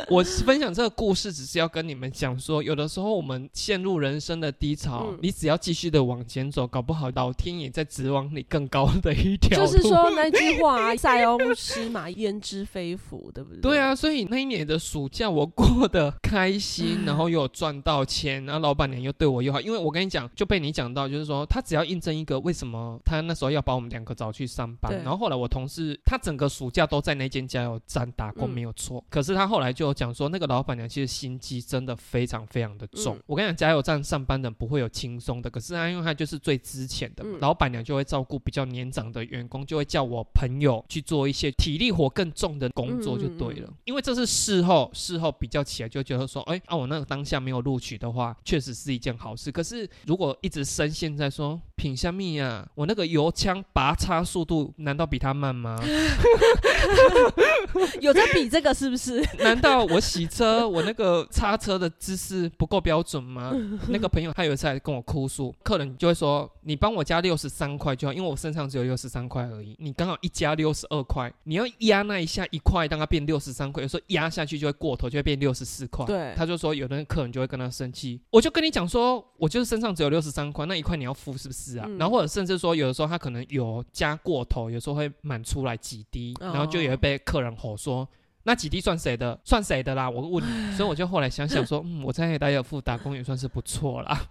[0.08, 13.60] 我分享这个故事，只是要跟你们讲说，有的时候我们陷入人生的低潮，你只要继续的往前走，搞不好老天也在指望你更高的一条就是说那句话“塞翁失马，焉知非福”，对不对？
[13.60, 19.60] 对啊，所以那一年的暑假我过得开心，然后又有赚到钱，然后老板娘又对我又好。
[19.60, 24.90] 因为我跟你讲，就被你讲到，就是说他只要印证一个，为什么他那时候要把我们两个找去上班？
[25.02, 28.32] 然后后来我同事他整个暑假都在那间加油站打。
[28.38, 33.18] 工没有错，可是他后来就讲说，那个老板娘其实心机真的非常非常的重。
[33.26, 43.72] 我跟你讲，加油站上班的不会有轻松的，可是他因为他就是最值钱的，老板娘就会照顾比较年长的员工，就会叫我朋友去做一些体力活更重的工作就对了。
[43.84, 49.52] 因为这是事后，事后比较起来就觉得说，哎啊，我那个当下没有录取的话，确实是一件好事。
[49.52, 55.78] 可是如果一直深陷在说品香蜜啊，我那个油枪拔插速度难道比他慢吗？
[58.00, 59.20] 有在比这个是不是？
[59.38, 63.52] 难道我洗车我那个擦车的姿势不够标准吗？
[63.88, 69.76] 那个朋友他有一次来跟我哭诉，客人就会说：“你帮我加六十三块就好，因为我身上只有六十三块而已。
[69.78, 78.20] 你刚好一加六十二块，你要压那一下一块让它变六十三块，有时候压下去就会过头，就会变六十四块。”对，他就说有的客人就会跟他生气。
[78.30, 81.88] 我就跟你讲说，我就是身上只有六十三块，那一块你要付是不是啊？
[81.98, 88.08] 然后或者甚至说有的时候他可能有加过头，有时候会满出来几滴，然后就也会被客人吼说。
[88.44, 89.38] 那几滴算谁的？
[89.44, 90.08] 算谁的啦？
[90.08, 94.22] 我问你， 所以我就后来想想说，嗯，我在戴尔富打工也算是不错啦。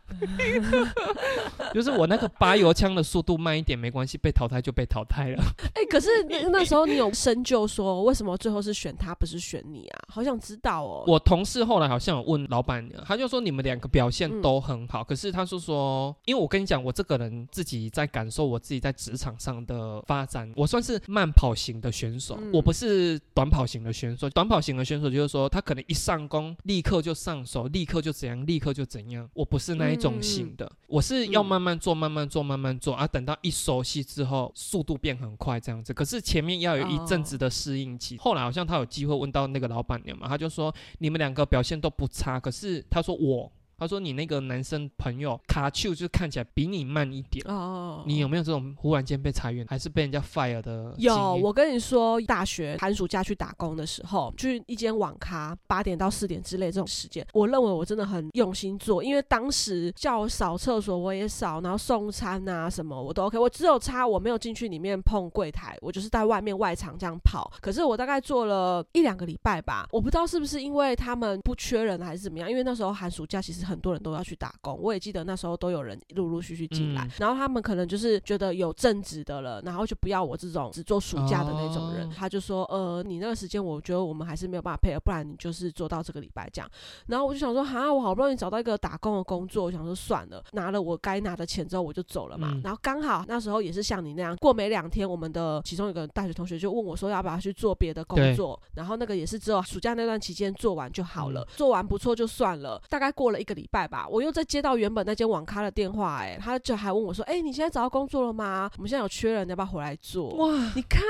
[1.73, 5.43] 就是我那个拔油枪的速度慢一点没关系，被淘汰就被淘汰了。
[5.75, 9.99] 哎、可是那那时候你有深究说为什么最后是选他不是选你啊？
[10.07, 11.03] 好想知道哦。
[11.07, 24.29] 我同事后来好像有问老板娘，他就说你们两个表现嗯都很好，可是他是说，因为我跟你讲，我这个人自己在感受我自己在职场上的发展，我算是慢跑型的选手，嗯我不是短跑型的选手。
[24.29, 29.29] 短跑型的选手就是说，他可能一上工立刻就上手，立刻就怎样，立刻就怎样。
[29.33, 35.93] 我不是那一种型的，我是要嗯慢慢做，慢慢做，慢慢做啊，等到一熟悉之后，速度变很快这样子。
[35.93, 38.17] 可是前面要有一阵子的适应期。
[38.17, 40.73] 后来好像他有机会问到那个老板娘嘛，他就说。
[40.99, 47.45] 你们两个表现都不差，可是他说我，他说你那个男生朋友卡丘就看起来比你慢一点。
[47.47, 67.51] 哦，你有没有这种忽然间被裁员，还是被人家 fire 的经有，我跟你说，大学寒暑假去打工的时候，去一间网咖，八点到四点之类这种时间，我认为我真的很用心做，因为当时叫我扫厕所我也扫，然后送餐啊什么我都 OK，我只有差我没有进去里面碰柜台，我就是在外面外场这样跑。
[67.61, 86.69] 可是我大概做了一两个礼拜吧，我不知道是不是因为他们不缺人还是怎么样，因为那时候寒暑假其实很多人都要去打工，我也记得那时候都有人陆陆续续进来，嗯然后他们可能就是觉得有正职的了，然后就不要我这种只做暑假的那种人，哦他就说，呃，你那个时间我觉得我们还是没有办法配合，不然你就是做到这个礼拜这样。
[87.07, 92.51] 然后我就想说，哈，我好不容易找到一个打工的工作，我想说算了，拿了我该拿的钱之后我就走了嘛。
[92.53, 102.81] 嗯然后刚好那时候也是像你那样，过没两天，我们的其中一个大学同学就问我说要不要去做别的工作，然后那个也是只有暑假那段期间做完就好了，嗯做完不错就算了。
[102.89, 108.69] 大概过了一个礼拜吧，我又再接到原本那间网咖的电话、哎，他就还问我说，哎、你现在找到工作了吗？
[108.77, 110.29] 我们现在有缺人，你要不要回来做？
[110.35, 111.01] 哇，你看，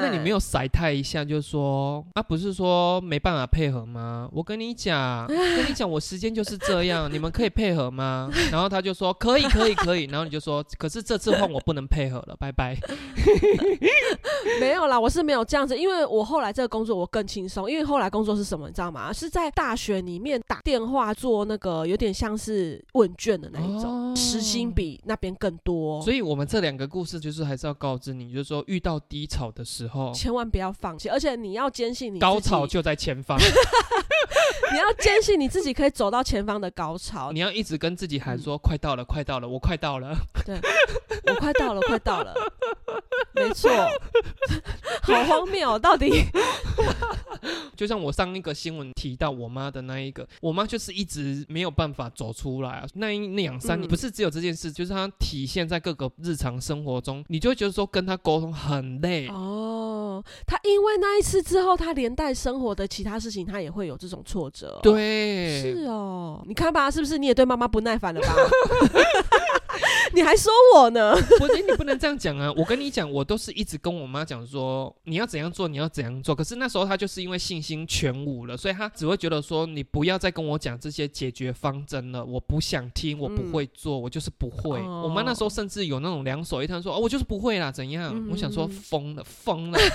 [0.00, 4.28] 那你没有甩他一下，就说啊，不是说没办法配合吗？
[4.32, 8.30] 我跟你讲， 跟你讲，我时间就是这样，你们可以配合吗？
[8.50, 10.04] 然后他就说可以，可以，可以。
[10.04, 12.74] 然后你就说，可是这次换我不能配合了，拜拜。
[14.58, 19.12] 没有啦，我是没有这样子，因为我后来这个工作我更轻松，因为后来工作是什么，你知道吗？
[19.12, 33.38] 是在大学里面打电话做那个有点像是问卷的那一种，哦时薪比那边更多，所以我们这两个故事就是还是要告知你，就是说遇到低潮的时候，千万不要放弃，而且你要坚信你高潮，就在前方，
[34.72, 37.32] 你要坚信你自己可以走到前方的高潮。
[37.32, 40.14] 你要一直跟自己喊说，快到了，快到了，我快到了。
[40.44, 40.58] 对
[41.26, 42.34] 我快到了，快到了，
[43.32, 43.70] 没错，
[45.02, 46.24] 好荒谬，哦到底
[47.76, 52.86] 就像我上一个新闻提到我妈的那一个，我妈就是一直没有办法走出来啊。
[52.94, 59.28] 那一那两三年、嗯不是只有这件事，就是她体现在各个日常生活中，你就会觉得说跟她沟通很累。
[59.28, 64.80] 哦，他因为那一次之后，他连带生活的其他事情，他也会有这种挫折、哦。
[64.82, 68.34] 对，是哦，你看吧，是不是你也对妈妈不耐烦了吧？
[70.12, 71.14] 你还说我呢？
[71.38, 72.52] 不是你不能这样讲啊！
[72.56, 76.34] 我跟你讲，我都是一直跟我妈讲说，你要怎样做，你要怎样做。
[76.34, 84.80] 可是那时候她就是因为信心全无了，所以她只会觉得说，你不要再跟我讲这些解决方针了，我不想听，我不会做，我就是不会。
[84.80, 88.12] 哦我妈那时候甚至有那种两手一摊说，哦，我就是不会啦，怎样？
[88.14, 89.78] 嗯我想说疯了，疯了。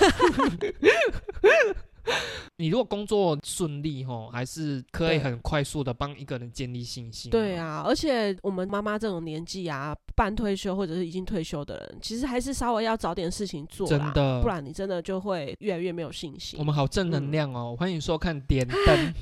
[2.58, 7.30] 你如果工作顺利吼，还是可以很快速的帮一个人建立信心。
[7.30, 16.64] 对，啊，而且我们妈妈这种年纪啊，半退休或者是已经退休的人，其实还是稍微要找点事情做啦，真的不然你真的就会越来越没有信心我。
[16.64, 17.76] 们好正嗯能量哦！
[17.78, 19.14] 欢迎收看点灯。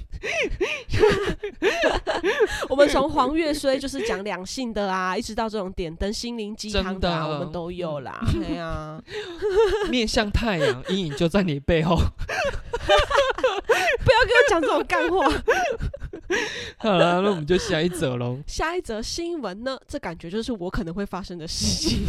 [2.69, 8.25] 我们从黄月衰就是讲两性的啊，一直到这种点灯心灵鸡汤的、啊，真的我们都有啦。
[8.33, 9.03] 对啊，
[9.91, 11.99] 面向太阳，阴影就在你背后。
[14.05, 15.29] 不要跟我讲这种干话。
[16.79, 18.39] 好了，那我们就下一则喽。
[18.47, 22.05] 下一则新闻呢，这感觉就是我可能会发生的事情。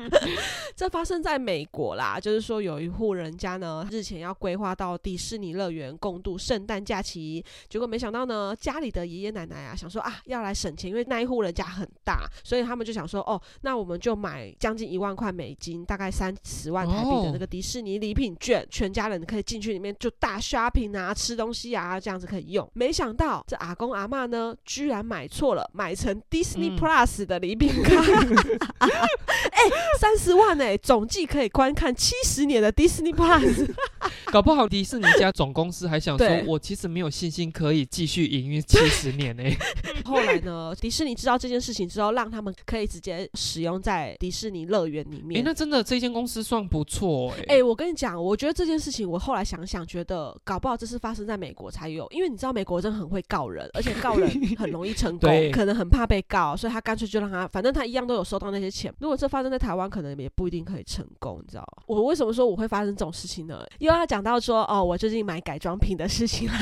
[0.76, 22.68] 这发生在美国啦，就是说有一户人家呢，日前要规划到迪士尼乐园共度圣诞假期，结果没想到呢，家里的爷爷奶奶啊，想说啊要来省钱，因为那一户人家很大，所以他们就想说，哦，那我们就买将近一万块美金，大概三十万台币的那个迪士尼礼品券，全家人可以进去里面就大 shopping 啊，吃东西啊，这样子可以用。
[22.74, 27.94] 没想到这阿公阿妈呢，居然买错了，买成 Disney 嗯 Plus 的礼品卡，
[28.80, 29.62] 哎、
[29.98, 33.68] 三十万哎、总计可以观看七十年的 Disney Plus。
[34.30, 39.42] 搞不好迪士尼家总公司还想说，我其实没有信心可以继续营运七十年呢、
[40.04, 45.42] 后来呢，迪士尼知道这件事情之后，让他们可以直接使用在迪士尼乐园里哎、面。
[45.44, 58.92] 那真的这间公司算不错哎、哎、我跟你讲，我觉得这件事情，我后来想想，觉得搞不好这是发生在美国才有，因为你知道美国真的很会告人，而且告人很容易成功， 可能很怕被告，所以他干脆就让他，反正他一样都有收到那些钱。
[59.00, 61.82] 如果这发生在台湾，可能也不一定可以成功，你知道吗？
[61.86, 63.64] 我为什么说我会发生这种事情呢？
[63.78, 66.54] 又要讲到说，哦，我最近买改装品的事情啦。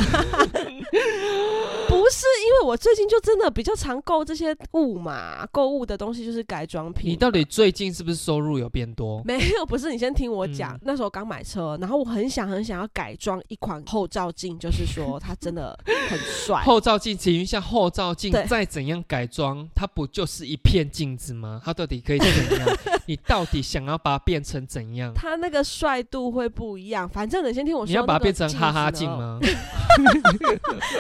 [1.97, 7.11] 不是，因为我最近就真的比较常购这些物嘛，购物的东西就是改装品。
[7.11, 9.22] 你到底最近是不是收入有变多？
[9.24, 10.74] 没有，不是你先听我讲。
[10.74, 15.76] 嗯那时候刚买车，然后我很想很想要改装一款后照镜，就是说它真的
[16.09, 16.61] 很帅。
[16.64, 21.61] 后照镜，请问一下，后照镜再怎样改装，它不就是一片镜子吗？
[21.64, 22.28] 它到底可以怎
[22.59, 22.68] 样？
[23.07, 25.12] 你到底想要把它变成怎样？
[25.14, 27.90] 它那个帅度会不一样，反正你先听我说。
[27.90, 29.11] 你要把它变成哈哈镜镜？
[29.11, 29.40] 吗？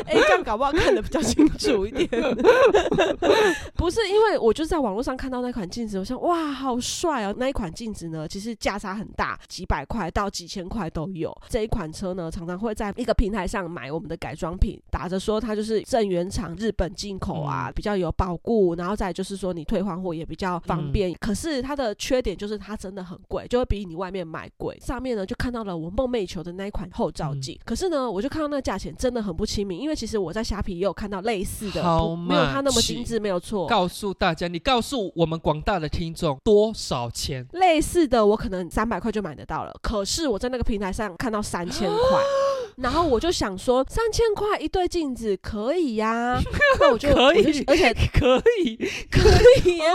[0.06, 2.08] 哎、 这样搞不好看得比较清楚一点。
[3.74, 7.34] 不是，因为我就在网络上看到那款镜子，我想哇，好帅哦！
[7.38, 11.36] 那一款镜子呢，其实价差很大，几百块到几千块都有。
[11.48, 21.14] 这一款车呢，常常会在一个平台上买我们的改装品，打着说它就是正原厂日本进口啊，嗯比较有保固，然后再就是说你退换货也比较方便。
[21.20, 24.76] 可是它的缺点就是它真的很贵，就会比你外面买贵。
[24.80, 31.82] 上面呢就看到了我梦寐以求的那一款后照镜，可是呢，我就看到那个价钱真的很不亲民，因为其实我在虾皮也有看到类似的
[32.16, 33.66] 没有它那么精致，没有错。
[33.66, 37.46] 告诉大家，你告诉我们广大的听众多少钱？
[37.52, 41.98] 类似的，我可能三百块就买得到了，可是我在那个平台上看到三千块，
[42.76, 46.38] 然后我就想说，三千块一对镜子可以呀、
[46.78, 48.76] 那我就可以而且可以，
[49.10, 49.20] 可
[49.64, 49.86] 以呀、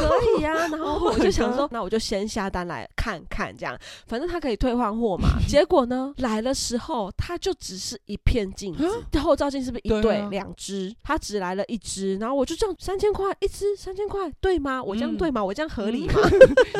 [0.00, 5.38] 可以呀、 然后 Oh 我就想说那我就先下单来看看，这样反正他可以退换货嘛。
[5.48, 10.94] 结果呢，来的时候他就只是一片镜子，后照镜是不是一对两只？
[11.02, 14.82] 他只来了一只，然后我就这样三千块一只，三千块对吗？
[14.82, 15.42] 我这样嗯对吗？
[15.42, 16.14] 我这样合理吗？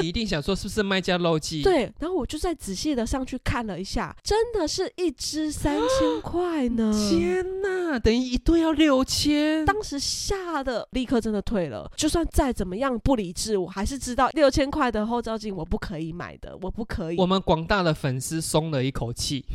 [0.00, 6.92] 你一定想说是不是卖家漏记？，对，然后我就再仔细的上去看了一下，真的是一只三千块呢！
[7.10, 9.64] 天哪，等于一对要六千。
[9.64, 17.26] 当时吓得立刻真的退了，就算再怎么样不理智，我还是知道六千块的后照镜我不可以买的，我不可以我。
[17.26, 19.44] 们广大的粉丝松了一口气。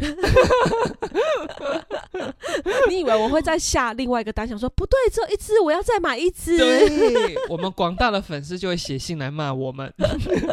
[2.90, 6.58] 你以为我会再下另外一个单，想说不对，只有一只，我要再买一只。
[6.58, 9.94] 对，我们广大的粉丝就会写信来骂我们。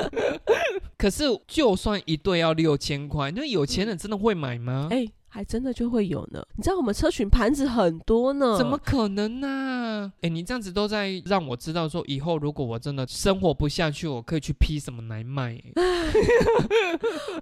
[0.97, 4.89] 可是，就算一对要六千块，那有钱人真的会买吗？
[4.91, 6.42] 哎、还真的就会有呢。
[6.56, 15.72] 你知道我们车群盘子很多呢，怎么可能呢、哎、你这样子都在让我知道说，以后如果我真的生活不下去，我可以去批什么来卖、欸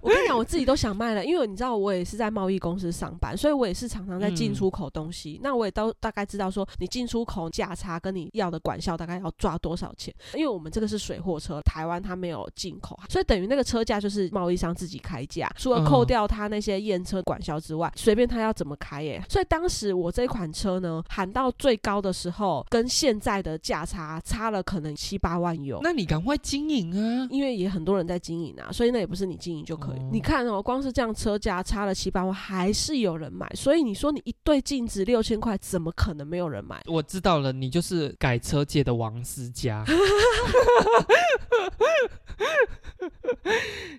[0.01, 5.39] 我跟你讲，我自己都想卖了，因为你知道我也是在贸易公司上班，所以我也是常常在进嗯出口东西。
[5.41, 10.13] 那我也都大概知道说，你进出口价差跟你要的管销大概要抓多少钱。
[10.33, 19.23] 因为我们这个是水货车，台湾它没有进口，所以等于那个车价就是贸易商自己开价，除了扣嗯掉他那些验车管销之外，随便他要怎么开耶。
[19.29, 25.79] 所以当时我这款车呢，喊到最高的时候，跟现在的价差差了可能七八万有。
[25.81, 27.27] 那你赶快经营啊！
[27.29, 29.99] 因为也很多人在经营啊，所以那也不是你经营就可以。
[29.99, 33.47] 哦你看哦，光是这样车价差了七八万，还是有人买。
[33.55, 36.81] 所以你说你一对镜子六千块，怎么可能没有人买？
[36.85, 39.83] 我知道了，你就是改车界的王思佳。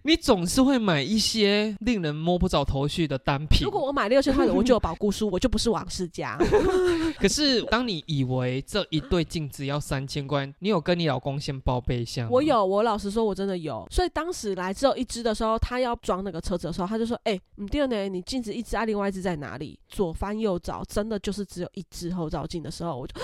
[0.03, 3.79] 你总是会买一些令人摸不着头绪的单品如。
[3.79, 6.39] 果我买六千块的，我就有保固书，我就不是王世家。
[7.21, 12.27] 可是当你以为这一对镜子要三千块，你有跟你老公先报备一下？
[12.31, 13.87] 我有，我老实说，我真的有。
[13.91, 18.09] 所以当时来只有一只的时候，他要装那个车子的时候，他就说：“哎、你第二呢？
[18.09, 23.15] 你镜子一只啊，另外一只在哪里？”左翻右找，真的就是只有一只后照镜的时候，我就。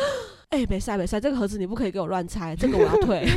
[0.54, 3.26] 哎、没塞没塞，这个盒子你不可以给我乱拆，这个我要退。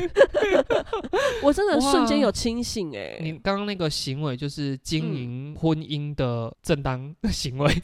[1.42, 7.84] 我真的瞬间有清醒哎、你刚刚那个行为就是经嗯营婚姻的正当行为。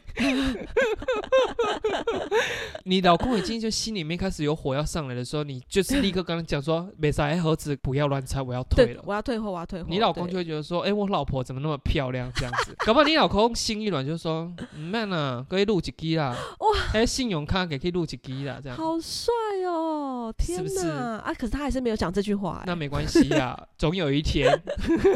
[2.84, 9.02] 你老公已经就心里面开始有火要上来的时候，你就是立刻跟他讲说：“没塞，哎盒子不要乱拆，我要退了，。
[9.06, 9.88] 我要退货，我要退货。
[9.90, 14.44] 你老公就会觉得说：“哎、我老婆怎么那么漂亮？”这样子，搞不好你老公心一软就说
[14.76, 19.32] ：“唔免啦，可以录一 G 啦，哇，哎，信用卡给可以录一 G 啦，这样。”好帅
[19.66, 20.24] 哦！
[20.24, 21.34] 哦，天是不是哪啊！
[21.34, 24.48] 可是他还是没有讲这句话、哎那没关系呀，总有一天。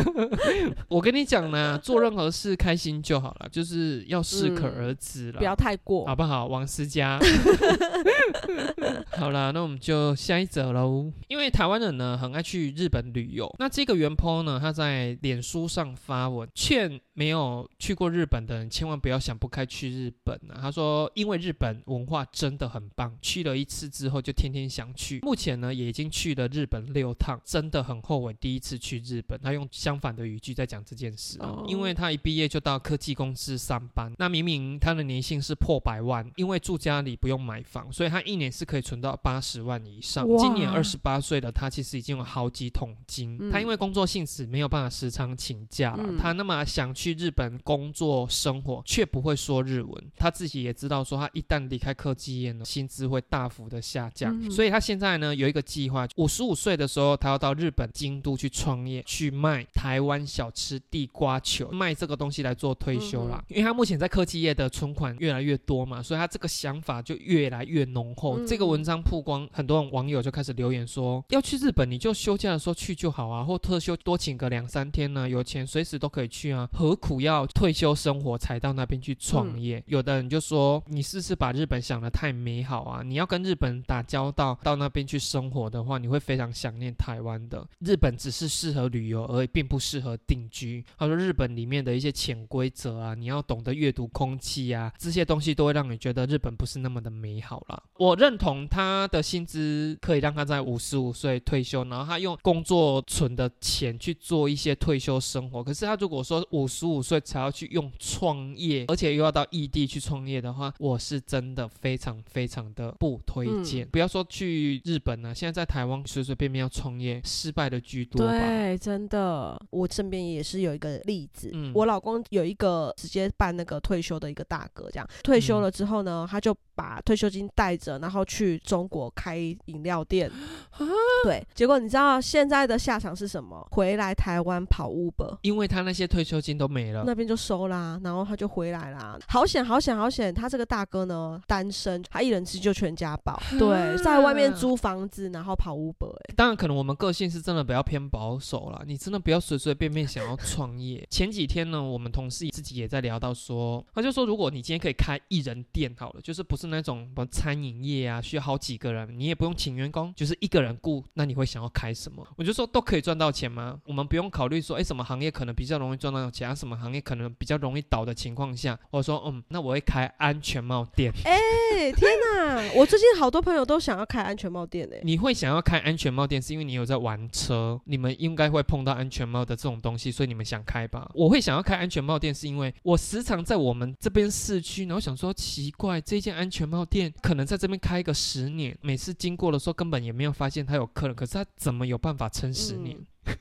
[0.88, 5.38] 我跟你讲呢，做任何事开心就好了，就是要适可而止了。
[5.38, 6.06] 不要太过。
[6.06, 7.18] 好不好，王思佳？
[9.16, 11.10] 好啦，那我们就下一则喽。
[11.28, 20.58] 因为台湾人呢很爱去日本旅游，那这个原 po 呢，他在脸书上发文，劝没有去过日本的人千万不要想不开去日本啊。
[20.60, 25.20] 他说，因为日本文化真的很棒，去了一次之后就天天想去。
[25.20, 29.38] 目前呢也已经去了日本六趟，真的很后悔第一次去日本。
[29.42, 40.26] 他用相反的语句在讲这件事啊，哦因为他一毕业就到科技公司上班，那明明他的年薪是破百万，因为住家里不用买房，所以他一年是可以存到八十万以上。
[40.38, 43.36] 今年二十八岁的他，其实已经有好几桶金。
[43.40, 50.10] 嗯他因为工作性质没有办法时常请假了，嗯他那么想去日本工作生活，却不会说日文。
[50.16, 54.36] 他自己也知道说，他一旦离开科技业呢，薪资会大幅的下降。
[54.40, 63.42] 嗯所以他现在呢有一个计划，五十五岁的时候，他要到日本京都去创业，去卖台湾小吃地瓜球，卖这个东西来做退休啦。
[63.48, 68.38] 因为他目前在科技业的存款越来越多嘛，所以他这个想法就越来越浓厚。
[68.38, 79.82] 嗯这个文章曝光，很多网友就开始留言说，要去日本你就休假的时候去就好啊，或特休多请个两三天呢，有钱随时都可以去啊，何苦要退休生活才到那边去创业？
[79.86, 83.02] 有的人就说，你是不是把日本想的太美好啊？
[83.02, 87.66] 你要跟日本打交道，到那边去生活的话，你会非常想念台湾的。
[87.80, 90.84] 日本只是适合旅游而已，并不适合定居。
[90.96, 97.82] 他说，日本里面的一些潜规则啊，你要懂得阅读空气啊，这些东西都会让你觉得日本不是那么的美好啦。
[97.98, 105.62] 我认同他的薪资可以让他在五十五岁退休，然后他用工作存的钱去做一些退休生活。
[105.62, 113.46] 可是他如果说五十五岁才要去用创业，而且又要到异地去创业的话，我是真的非常非常的不推
[113.90, 118.32] 不要说去日本啊，现在在台湾随随便便要创业，失败的居多吧。
[118.32, 121.50] 对，真的，我身边也是有一个例子。
[121.54, 130.30] 嗯我老公有一个直接办那个退休的一个大哥，这样退休嗯了之后呢，他就把退休金带着，然后去中国开饮料店。
[130.70, 130.86] 啊
[131.24, 133.66] 对，结果你知道现在的下场是什么？
[133.72, 135.38] 回来台湾跑 Uber。
[135.42, 137.02] 因为他那些退休金都没了。
[137.06, 139.18] 那边就收啦，然后他就回来啦。
[139.28, 140.32] 好险，好险，好险！
[140.32, 143.40] 他这个大哥呢，单身，他一人吃就全家饱。
[143.56, 146.34] 对，在外面租房子，然后跑 Uber、欸。
[146.36, 151.06] 当然，可能我们个性是真的比较偏保守啦，你真的不要随随便便想要创业。
[151.10, 162.26] 前几天呢，我们同事自己也在聊到说，他就说，如果你今天可以开一人店好了，就是不是那种什么餐饮业啊，需要好几个人，你也不用请员工，就是一个人雇，那你会想要开什么？
[162.36, 163.78] 我就说都可以赚到钱吗？
[163.84, 171.12] 我们不用考虑说，哎，什么行业可能比较容易赚到钱，啊、什么行业可能比较容易倒的情况下，我说，嗯，那我会开安全帽店。
[171.24, 172.72] 哎、天哪！
[172.74, 181.10] 我最近好多朋友都想要开安全帽店哎、你会想要开安全帽店，是因为你有在玩车，你们应该会碰到安全帽的这种东西，所以你们想开吧？
[181.14, 192.96] 我会想要开安全帽店，是因为我时常在我们这边市区，然后想说奇怪，这间安全帽店可能在这边开个十年，每次经过的时候根本也没有发现它有客人，可是它怎么有办法撑十年？
[192.96, 193.06] 嗯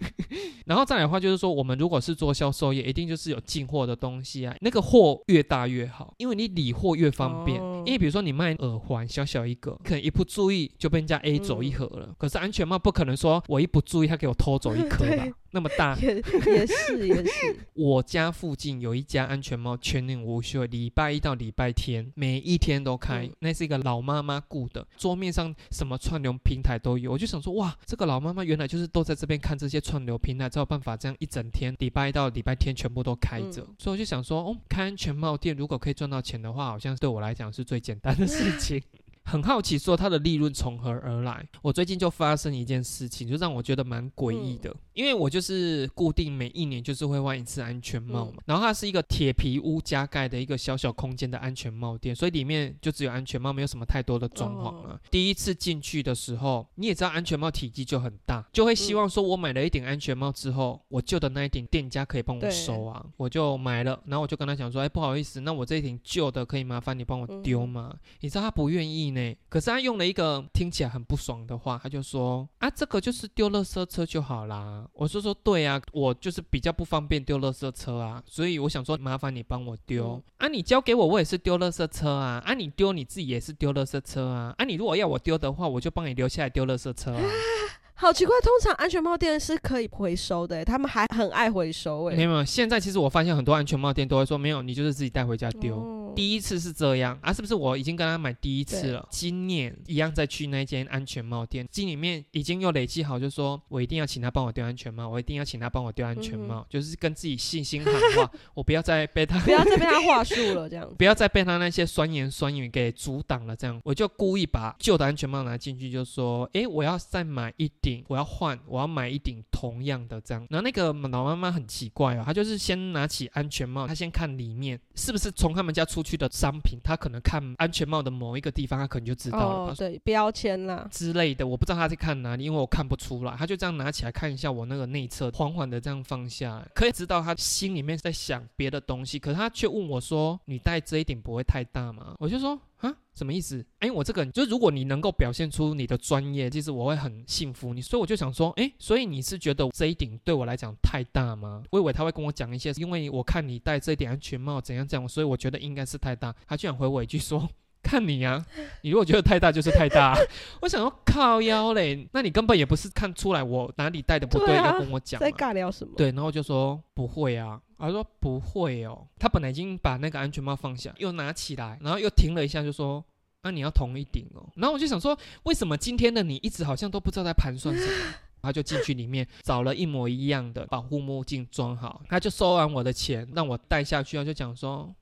[0.65, 7.57] 然后再来的话，就是说，我们如果是做销售业，一定就是有进货的东西啊，那个货越大越好，因为你理货越方便。
[7.61, 12.13] 哦因为比如说你卖耳环，小小一个，可能一不注意就被人家 A 走一盒了。
[12.17, 15.25] 可是安全帽不可能说我一不注意，他给我偷走一颗吧？
[15.51, 15.95] 那么大。
[16.03, 16.15] 也
[16.45, 23.25] 也是 也是，我家附近有一家安全帽，全年无休，礼拜一到礼拜天每一天都开。
[23.25, 27.11] 嗯那是一个老妈妈雇的，桌面上什么串流平台都有。
[27.13, 33.61] 我就想说，哇，这个老妈妈原来就是都在这边看这些串流平台，才有办法这样一整天，礼拜一到礼拜天全部都开着。
[33.61, 38.81] 嗯所以我就想说，哦，开安全帽店如果可以赚到钱的话，好像对我来讲是最最简单的事情。
[39.29, 41.45] 很好奇，说它的利润从何而来？
[41.61, 44.73] 我最近就发生一件事情，就让我觉得蛮诡异的。
[44.93, 54.99] 因为我就是固定每一年就是会换一次安全帽嘛，嗯然后它是一个铁皮屋加盖的一个小小空间的安全帽店，所以里面就只有安全帽，没有什么太多的装潢啊。
[55.11, 67.93] 第一次进去的时候，你也知道安全帽体积就很大，就会希望说我买了一顶安全帽之后，我旧的那一顶店家可以帮我收啊，我就买了，然后我就跟他讲说，哎，不好意思，那我这一顶旧的可以麻烦你帮我丢吗？
[68.21, 69.16] 你知道他不愿意呢，
[69.49, 74.87] 可是他用了一个听起来很不爽的话，他就说啊，这个就是丢垃圾车就好啦。
[74.93, 80.23] 我说说对啊，我就是比较不方便丢垃圾车啊，所以我想说麻烦你帮我丢、嗯。
[80.37, 87.21] 啊，你交给我，我也是丢垃圾车啊，啊你丢你自己也是丢垃圾车啊，啊你如果要我丢的话，我就帮你留下来丢垃圾车啊。
[87.99, 95.75] 好奇怪，通常安全帽店是可以回收的欸、他们还很爱回收哎、没有没有，现在其实我发现很多安全帽店都会说没有，你就是自己带回家丢。
[95.75, 99.07] 哦第一次是这样啊，是不是我已经跟他买第一次了？
[99.11, 110.91] 今年一样再去那间安全帽店，心里面已经又累积好，就说我一定要请他帮我丢安全帽，我一定要请他帮我丢安全帽，就是跟自己信心喊话， 我不要再被他不要再被他话术了，这样。
[110.97, 129.71] 不要再被他那些酸言酸语给阻挡了，这样我就故意把旧的安全帽拿进去，就说：“哎，我要再买一顶，我要换，我要买一顶同样的这样。”然后那个老妈妈很奇怪哦，她就是先拿起安全帽，她先看里面是不是从他们家出去的商品，她可能看安全帽的某一个地方，她可能就知道了。
[129.71, 133.35] 哦，对，标签啦，之类的，我不知道她在看哪里，因为我看不出来。
[133.37, 143.65] 她就这样拿起来看一下我那个内侧，缓缓的这样放下来，可以知道她心里面在想别的东西，可是她却问我说：“你戴这一顶不会太大吗？”我就说：“啊，什么意思？
[143.79, 147.81] 哎，我这个就是如果你能够表现出你的专业，其实我会很幸福你。
[147.81, 151.63] 所以我就想说，哎，所以你是觉得这一顶对我来讲太大吗？
[151.71, 156.35] 我以为他会跟我讲一些，因为我看你戴这一顶安全帽怎样怎样，所以我觉得应该是太大。
[156.45, 157.49] 他居然回我一句说。
[157.87, 158.45] 看你啊，
[158.81, 160.13] 你如果觉得太大就是太大。
[160.61, 165.25] 我想要靠腰嘞，那你根本也不是看出来我哪里戴的不对，要跟我讲嘛。
[165.25, 165.93] 在尬聊什么？
[165.95, 169.07] 对，然后就说不会啊，他说不会哦。
[169.17, 173.01] 他本来已经把那个安全帽放下，又拿起来，然后又停了一下，就说
[173.41, 178.13] ：“啊，你要同一顶哦。”然后我就想说，为什么今天的你一直好像都不知道在盘算什么？
[178.43, 184.93] 他就进去里面找了一模一样的保护墨镜装好，他就收完我的钱让我戴下去，他就讲说。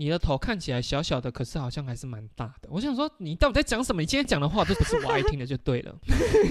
[0.00, 2.68] 你的头看起来小小的，可是好像还是蛮大的。
[2.70, 4.00] 我想说，你到底在讲什么？
[4.00, 5.92] 你今天讲的话都不是我爱听的，就对了。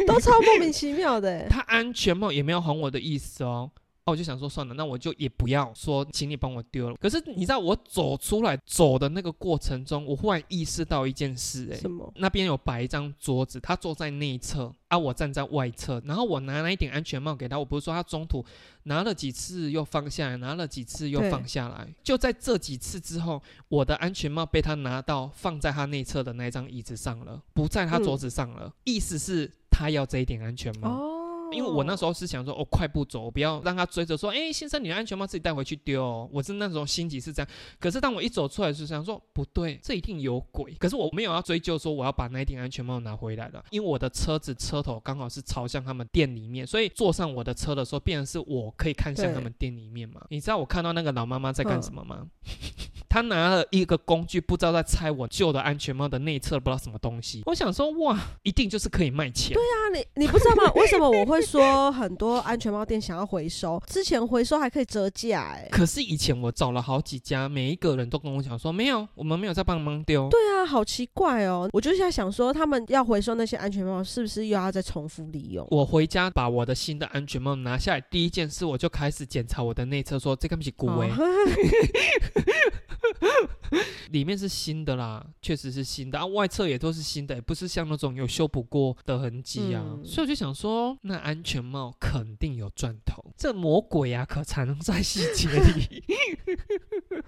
[0.05, 1.47] 都超莫名其妙的欸。
[1.49, 3.71] 他安全帽也没有哄我的意思哦。
[4.07, 6.95] 哦，我就想说算了，那我就也不要说，请你帮我丢了。
[6.95, 12.09] 可是你知道我走出来走的那个过程中，我忽然意识到一件事、哎，什么？
[12.15, 18.45] 那边有摆一张桌子，他坐在内侧，啊，我站在外侧，然后我拿了一顶安全帽给他，我不是说他中途
[18.83, 30.89] 拿了几次又放下来，拿了几次又放下来，就在这几次之后，我的安全帽被他拿到放在他内侧的那张椅子上了，不在他桌子上了，意思是他要这一顶安全帽。
[30.89, 31.16] 哦，
[31.57, 36.29] 因为我那时候是想说，哦，快步走，我不要让他追着说，哎，先生，你的安全帽自己带回去丢、哦。
[36.31, 37.49] 我是那时候心急是这样，
[37.79, 40.73] 可是当我一走出来，就想说，不对，这一定有鬼。
[40.75, 50.21] 可是我没有要追究说我要把那一顶安全帽拿回来了，因为我的车子车头刚好是朝向他们店里面，所以坐上我的车的时候，变成是我可以看向他们店里面嘛。
[50.29, 52.27] 你知道我看到那个老妈妈在干嗯什么吗？
[53.09, 57.41] 她拿了一个工具，不知道在拆我旧的安全帽的内侧，不知道什么东西。
[57.45, 59.53] 我想说，哇，一定就是可以卖钱。
[59.53, 60.71] 对啊你你不知道吗？
[60.75, 63.81] 为什么我会说很多安全帽店想要回收？
[63.87, 65.67] 之前回收还可以折价，哎。
[65.71, 70.27] 可是以前我找了好几家，每一个人都跟我讲说，没有，我们没有在帮忙丢。
[70.29, 71.69] 对啊，好奇怪哦！
[71.71, 75.65] 我就在想说，他们要回收那些安全帽，是不是又要再重复利用？
[75.71, 81.15] 我回家把我的新的安全帽拿下来，第一件事我就开始检查我的内侧，说这个不是古威，哦
[84.11, 89.83] 里面是新的啦，确实是新的啊，外侧也都是新的，不是像那种有修补过的痕迹啊。
[90.03, 96.03] 所以我就想说，那安全帽肯定有钻头，这魔鬼啊，可藏在细节里。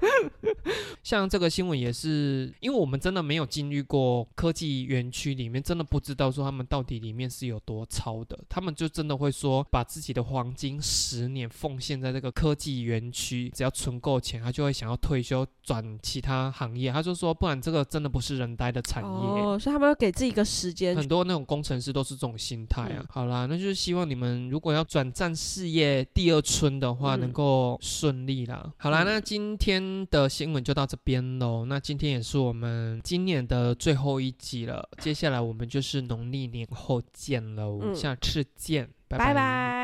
[1.03, 8.37] 像这个新闻也是，因为我们真的没有经历过科技园区里面，真的不知道说他们到底里面是有多超的。
[8.49, 16.91] 他们就真的会说，把自己的黄金十年奉献在这个科技园区，只要存够钱，他就会想要退休转其他行业。
[16.91, 19.09] 他就说，不然这个真的不是人待的产业。
[19.09, 22.97] 哦，所以他们要给自己一个时间很多那种工程师都是这种心态啊。
[22.99, 28.71] 嗯好啦，那就是希望你们如果要转战事业第二春的话，嗯能够顺利啦。
[28.77, 31.65] 好啦，嗯那今天的新闻就到这边喽。
[31.65, 39.78] 那今天也是我们今年的最后一集了，接下来我们就是农历年后见喽，嗯下次见，拜拜拜。